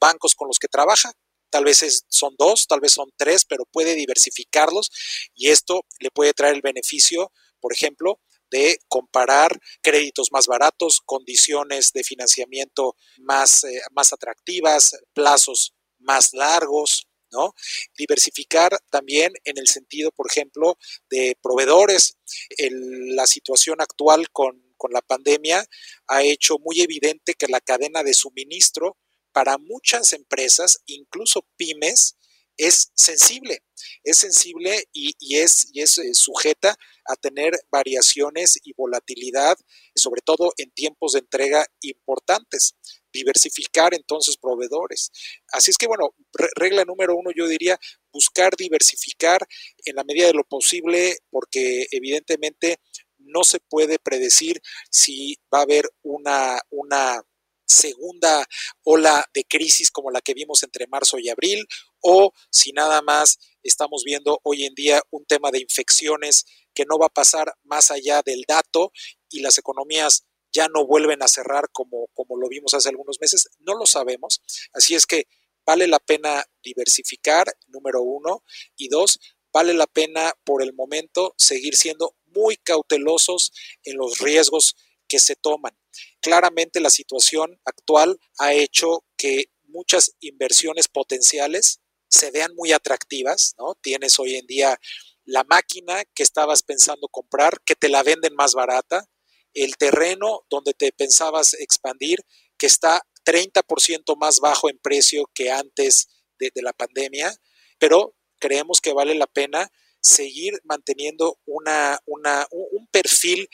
bancos 0.00 0.34
con 0.34 0.48
los 0.48 0.58
que 0.58 0.68
trabaja. 0.68 1.12
Tal 1.54 1.62
vez 1.62 2.04
son 2.08 2.34
dos, 2.36 2.66
tal 2.66 2.80
vez 2.80 2.90
son 2.90 3.12
tres, 3.16 3.44
pero 3.44 3.64
puede 3.64 3.94
diversificarlos 3.94 4.90
y 5.36 5.50
esto 5.50 5.82
le 6.00 6.10
puede 6.10 6.32
traer 6.32 6.56
el 6.56 6.62
beneficio, 6.62 7.30
por 7.60 7.72
ejemplo, 7.72 8.20
de 8.50 8.80
comparar 8.88 9.56
créditos 9.80 10.32
más 10.32 10.48
baratos, 10.48 11.00
condiciones 11.06 11.92
de 11.92 12.02
financiamiento 12.02 12.96
más, 13.18 13.62
eh, 13.62 13.80
más 13.92 14.12
atractivas, 14.12 14.96
plazos 15.12 15.76
más 16.00 16.32
largos, 16.32 17.06
¿no? 17.30 17.54
Diversificar 17.96 18.76
también 18.90 19.32
en 19.44 19.56
el 19.56 19.68
sentido, 19.68 20.10
por 20.10 20.28
ejemplo, 20.28 20.76
de 21.08 21.38
proveedores. 21.40 22.16
la 22.58 23.28
situación 23.28 23.80
actual 23.80 24.28
con, 24.32 24.74
con 24.76 24.90
la 24.90 25.02
pandemia 25.02 25.64
ha 26.08 26.24
hecho 26.24 26.58
muy 26.58 26.80
evidente 26.80 27.34
que 27.34 27.46
la 27.46 27.60
cadena 27.60 28.02
de 28.02 28.12
suministro 28.12 28.96
para 29.34 29.58
muchas 29.58 30.12
empresas, 30.12 30.78
incluso 30.86 31.44
pymes, 31.56 32.16
es 32.56 32.92
sensible, 32.94 33.64
es 34.04 34.18
sensible 34.18 34.84
y, 34.92 35.12
es, 35.36 35.68
y 35.72 35.82
es 35.82 35.98
eh, 35.98 36.14
sujeta 36.14 36.76
a 37.04 37.16
tener 37.16 37.52
variaciones 37.68 38.60
y 38.62 38.72
volatilidad, 38.74 39.56
sobre 39.96 40.22
todo 40.24 40.52
en 40.56 40.70
tiempos 40.70 41.12
de 41.12 41.18
entrega 41.18 41.66
importantes. 41.80 42.76
Diversificar 43.12 43.92
entonces 43.92 44.36
proveedores. 44.36 45.10
Así 45.52 45.72
es 45.72 45.78
que, 45.78 45.88
bueno, 45.88 46.14
regla 46.54 46.84
número 46.84 47.16
uno, 47.16 47.30
yo 47.36 47.48
diría 47.48 47.76
buscar 48.12 48.56
diversificar 48.56 49.44
en 49.84 49.96
la 49.96 50.04
medida 50.04 50.28
de 50.28 50.34
lo 50.34 50.44
posible, 50.44 51.18
porque 51.30 51.88
evidentemente 51.90 52.78
no 53.18 53.42
se 53.42 53.58
puede 53.58 53.98
predecir 53.98 54.60
si 54.90 55.38
va 55.52 55.58
a 55.58 55.62
haber 55.62 55.90
una, 56.02 56.60
una 56.70 57.20
segunda 57.66 58.46
ola 58.82 59.24
de 59.32 59.44
crisis 59.44 59.90
como 59.90 60.10
la 60.10 60.20
que 60.20 60.34
vimos 60.34 60.62
entre 60.62 60.86
marzo 60.86 61.18
y 61.18 61.28
abril, 61.28 61.66
o 62.00 62.32
si 62.50 62.72
nada 62.72 63.02
más 63.02 63.38
estamos 63.62 64.02
viendo 64.04 64.40
hoy 64.42 64.64
en 64.64 64.74
día 64.74 65.02
un 65.10 65.24
tema 65.24 65.50
de 65.50 65.60
infecciones 65.60 66.44
que 66.74 66.84
no 66.84 66.98
va 66.98 67.06
a 67.06 67.14
pasar 67.14 67.54
más 67.62 67.90
allá 67.90 68.22
del 68.22 68.44
dato 68.46 68.92
y 69.30 69.40
las 69.40 69.58
economías 69.58 70.24
ya 70.52 70.68
no 70.68 70.86
vuelven 70.86 71.22
a 71.22 71.28
cerrar 71.28 71.68
como, 71.72 72.08
como 72.14 72.36
lo 72.36 72.48
vimos 72.48 72.74
hace 72.74 72.88
algunos 72.88 73.20
meses, 73.20 73.48
no 73.58 73.74
lo 73.74 73.86
sabemos. 73.86 74.40
Así 74.72 74.94
es 74.94 75.06
que 75.06 75.26
vale 75.66 75.88
la 75.88 75.98
pena 75.98 76.44
diversificar, 76.62 77.46
número 77.66 78.02
uno, 78.02 78.44
y 78.76 78.88
dos, 78.88 79.18
vale 79.52 79.74
la 79.74 79.86
pena 79.86 80.32
por 80.44 80.62
el 80.62 80.72
momento 80.72 81.34
seguir 81.38 81.76
siendo 81.76 82.16
muy 82.26 82.56
cautelosos 82.56 83.52
en 83.82 83.96
los 83.96 84.18
riesgos 84.18 84.76
se 85.18 85.36
toman. 85.36 85.76
Claramente 86.20 86.80
la 86.80 86.90
situación 86.90 87.60
actual 87.64 88.18
ha 88.38 88.52
hecho 88.52 89.04
que 89.16 89.50
muchas 89.64 90.12
inversiones 90.20 90.88
potenciales 90.88 91.80
se 92.08 92.30
vean 92.30 92.54
muy 92.54 92.72
atractivas, 92.72 93.54
¿no? 93.58 93.74
Tienes 93.74 94.18
hoy 94.18 94.36
en 94.36 94.46
día 94.46 94.78
la 95.24 95.44
máquina 95.44 96.04
que 96.14 96.22
estabas 96.22 96.62
pensando 96.62 97.08
comprar, 97.08 97.60
que 97.64 97.74
te 97.74 97.88
la 97.88 98.02
venden 98.02 98.34
más 98.34 98.54
barata, 98.54 99.08
el 99.52 99.76
terreno 99.76 100.44
donde 100.50 100.74
te 100.74 100.92
pensabas 100.92 101.54
expandir, 101.54 102.20
que 102.58 102.66
está 102.66 103.02
30% 103.24 104.16
más 104.16 104.40
bajo 104.40 104.68
en 104.68 104.78
precio 104.78 105.30
que 105.34 105.50
antes 105.50 106.08
de, 106.38 106.50
la 106.56 106.72
pandemia, 106.72 107.34
pero 107.78 108.14
creemos 108.38 108.80
que 108.80 108.92
vale 108.92 109.14
la 109.14 109.26
pena 109.26 109.70
seguir 110.00 110.60
manteniendo 110.64 111.38
una, 111.46 111.98
una, 112.04 112.46
un 112.50 112.86
perfil 112.88 113.48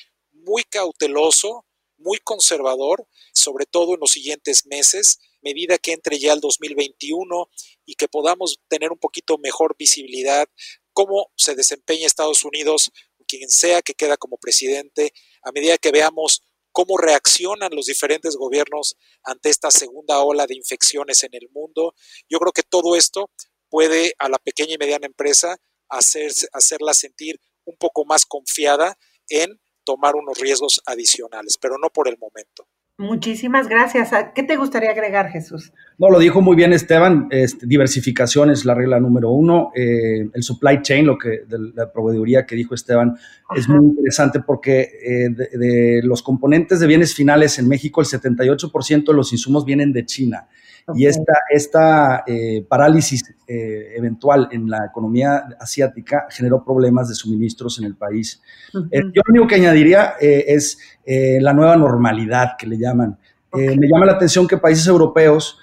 muy 0.45 0.65
cauteloso, 0.65 1.67
muy 1.97 2.19
conservador, 2.19 3.07
sobre 3.33 3.67
todo 3.67 3.95
en 3.95 4.01
los 4.01 4.11
siguientes 4.11 4.67
meses, 4.67 5.19
medida 5.43 5.79
que 5.79 5.93
entre 5.93 6.19
ya 6.19 6.33
el 6.33 6.41
2021 6.41 7.49
y 7.85 7.95
que 7.95 8.09
podamos 8.09 8.61
tener 8.69 8.91
un 8.93 8.99
poquito 8.99 9.39
mejor 9.39 9.77
visibilidad 9.79 10.49
cómo 10.93 11.31
se 11.37 11.55
desempeña 11.55 12.07
Estados 12.07 12.45
Unidos, 12.45 12.91
quien 13.27 13.49
sea 13.49 13.81
que 13.83 13.95
queda 13.95 14.17
como 14.17 14.39
presidente, 14.39 15.13
a 15.43 15.53
medida 15.53 15.79
que 15.79 15.93
veamos 15.93 16.43
cómo 16.73 16.99
reaccionan 16.99 17.75
los 17.75 17.87
diferentes 17.87 18.37
gobiernos 18.37 18.97
ante 19.23 19.51
esta 19.51 19.71
segunda 19.71 20.21
ola 20.21 20.47
de 20.47 20.57
infecciones 20.57 21.23
en 21.25 21.35
el 21.35 21.49
mundo. 21.51 21.95
Yo 22.29 22.39
creo 22.39 22.53
que 22.53 22.63
todo 22.63 22.97
esto 22.97 23.31
puede 23.69 24.15
a 24.19 24.29
la 24.29 24.39
pequeña 24.39 24.75
y 24.75 24.79
mediana 24.79 25.07
empresa 25.07 25.57
hacer, 25.89 26.33
hacerla 26.53 26.95
sentir 26.95 27.41
un 27.65 27.77
poco 27.77 28.05
más 28.05 28.27
confiada 28.27 28.99
en 29.29 29.61
tomar 29.91 30.15
unos 30.15 30.39
riesgos 30.39 30.81
adicionales, 30.87 31.59
pero 31.61 31.77
no 31.77 31.89
por 31.91 32.07
el 32.07 32.17
momento. 32.17 32.65
Muchísimas 32.97 33.67
gracias. 33.67 34.11
¿Qué 34.37 34.45
te 34.45 34.57
gustaría 34.57 34.91
agregar, 34.91 35.31
Jesús? 35.31 35.73
No, 35.99 36.11
lo 36.11 36.21
dijo 36.21 36.43
muy 36.43 36.55
bien 36.55 36.73
Esteban. 36.73 37.27
Este, 37.31 37.67
diversificación 37.67 38.51
es 38.51 38.65
la 38.65 38.75
regla 38.75 39.01
número 39.01 39.31
uno. 39.31 39.73
Eh, 39.75 40.29
el 40.33 40.43
supply 40.43 40.81
chain, 40.83 41.07
lo 41.07 41.19
que 41.19 41.41
de 41.49 41.73
la 41.75 41.91
proveeduría 41.91 42.47
que 42.47 42.55
dijo 42.55 42.75
Esteban, 42.75 43.17
es 43.57 43.69
muy 43.69 43.85
interesante 43.85 44.41
porque 44.41 44.81
eh, 45.03 45.31
de, 45.31 46.03
los 46.05 46.23
componentes 46.23 46.79
de 46.79 46.87
bienes 46.87 47.15
finales 47.15 47.59
en 47.59 47.69
México, 47.69 48.01
el 48.01 48.07
78% 48.07 49.07
de 49.07 49.15
los 49.15 49.33
insumos 49.33 49.65
vienen 49.65 49.93
de 49.93 50.05
China. 50.05 50.47
Y 50.95 51.07
esta, 51.07 51.33
esta 51.51 52.25
eh, 52.27 52.65
parálisis 52.69 53.35
eh, 53.47 53.95
eventual 53.97 54.49
en 54.51 54.69
la 54.69 54.87
economía 54.87 55.49
asiática 55.59 56.27
generó 56.31 56.65
problemas 56.65 57.09
de 57.09 57.15
suministros 57.15 57.79
en 57.79 57.85
el 57.85 57.97
país. 57.97 58.41
Eh, 58.75 59.01
yo 59.15 59.23
lo 59.25 59.31
único 59.33 59.47
que 59.47 59.57
añadiría 59.57 60.15
es 60.21 60.79
la 61.07 61.53
nueva 61.53 61.77
normalidad 61.77 62.53
que 62.59 62.67
le 62.67 62.79
llaman. 62.79 63.19
me 63.53 63.89
llama 63.89 64.07
la 64.07 64.13
atención 64.13 64.47
que 64.47 64.59
países 64.59 64.87
europeos, 64.87 65.59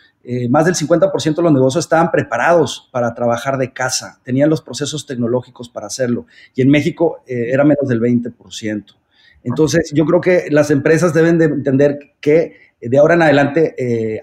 más 0.49 0.65
del 0.65 0.75
50% 0.75 1.35
de 1.35 1.41
los 1.41 1.53
negocios 1.53 1.85
estaban 1.85 2.11
preparados 2.11 2.89
para 2.91 3.13
trabajar 3.13 3.57
de 3.57 3.71
casa, 3.71 4.19
tenían 4.23 4.49
los 4.49 4.61
procesos 4.61 5.05
tecnológicos 5.05 5.69
para 5.69 5.87
hacerlo. 5.87 6.25
Y 6.53 6.61
en 6.61 6.69
México 6.69 7.23
era 7.25 7.63
menos 7.63 7.87
del 7.87 8.01
20%. 8.01 8.95
Entonces, 9.43 9.91
yo 9.93 10.05
creo 10.05 10.19
que 10.19 10.47
las 10.51 10.71
empresas 10.71 11.13
deben 11.13 11.37
de 11.37 11.45
entender 11.45 12.15
que 12.19 12.66
de 12.81 12.97
ahora 12.97 13.15
en 13.15 13.21
adelante 13.23 13.75
eh, 13.77 14.21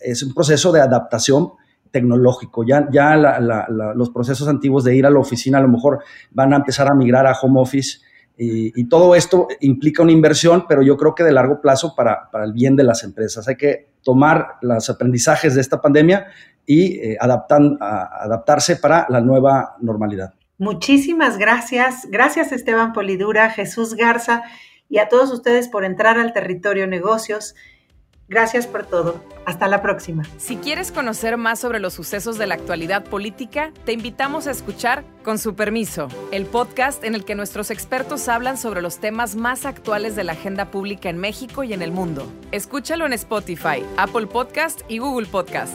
es 0.00 0.22
un 0.22 0.34
proceso 0.34 0.72
de 0.72 0.80
adaptación 0.80 1.52
tecnológico. 1.90 2.64
Ya, 2.64 2.88
ya 2.92 3.16
los 3.16 4.10
procesos 4.10 4.48
antiguos 4.48 4.84
de 4.84 4.94
ir 4.94 5.06
a 5.06 5.10
la 5.10 5.18
oficina 5.18 5.58
a 5.58 5.62
lo 5.62 5.68
mejor 5.68 6.00
van 6.30 6.52
a 6.52 6.56
empezar 6.56 6.88
a 6.88 6.94
migrar 6.94 7.26
a 7.26 7.32
home 7.32 7.60
office 7.60 7.98
y, 8.42 8.88
todo 8.88 9.14
esto 9.14 9.48
implica 9.60 10.02
una 10.02 10.12
inversión, 10.12 10.64
pero 10.66 10.80
yo 10.80 10.96
creo 10.96 11.14
que 11.14 11.22
de 11.22 11.30
largo 11.30 11.60
plazo 11.60 11.94
para, 11.94 12.30
el 12.42 12.54
bien 12.54 12.74
de 12.74 12.84
las 12.84 13.04
empresas. 13.04 13.46
Hay 13.48 13.56
que 13.56 13.90
tomar 14.02 14.56
los 14.62 14.88
aprendizajes 14.88 15.54
de 15.54 15.60
esta 15.60 15.82
pandemia 15.82 16.26
y 16.64 17.00
eh, 17.00 17.18
adaptarse 17.20 18.76
para 18.76 19.06
la 19.10 19.20
nueva 19.20 19.76
normalidad. 19.82 20.32
Muchísimas 20.56 21.36
gracias. 21.36 22.06
Gracias 22.10 22.50
Esteban 22.52 22.94
Polidura, 22.94 23.50
Jesús 23.50 23.94
Garza 23.94 24.42
y 24.88 24.98
a 24.98 25.08
todos 25.08 25.30
ustedes 25.32 25.68
por 25.68 25.84
entrar 25.84 26.18
al 26.18 26.32
territorio 26.32 26.86
negocios. 26.86 27.54
Gracias 28.30 28.68
por 28.68 28.86
todo. 28.86 29.20
Hasta 29.44 29.66
la 29.66 29.82
próxima. 29.82 30.22
Si 30.38 30.56
quieres 30.56 30.92
conocer 30.92 31.36
más 31.36 31.58
sobre 31.58 31.80
los 31.80 31.94
sucesos 31.94 32.38
de 32.38 32.46
la 32.46 32.54
actualidad 32.54 33.04
política, 33.04 33.72
te 33.84 33.92
invitamos 33.92 34.46
a 34.46 34.52
escuchar 34.52 35.04
Con 35.24 35.38
su 35.38 35.56
permiso, 35.56 36.06
el 36.30 36.46
podcast 36.46 37.02
en 37.02 37.16
el 37.16 37.24
que 37.24 37.34
nuestros 37.34 37.72
expertos 37.72 38.28
hablan 38.28 38.56
sobre 38.56 38.82
los 38.82 38.98
temas 38.98 39.34
más 39.34 39.66
actuales 39.66 40.14
de 40.14 40.22
la 40.22 40.32
agenda 40.32 40.70
pública 40.70 41.10
en 41.10 41.18
México 41.18 41.64
y 41.64 41.72
en 41.72 41.82
el 41.82 41.90
mundo. 41.90 42.32
Escúchalo 42.52 43.04
en 43.04 43.14
Spotify, 43.14 43.84
Apple 43.96 44.28
Podcast 44.28 44.82
y 44.88 44.98
Google 44.98 45.26
Podcast. 45.26 45.74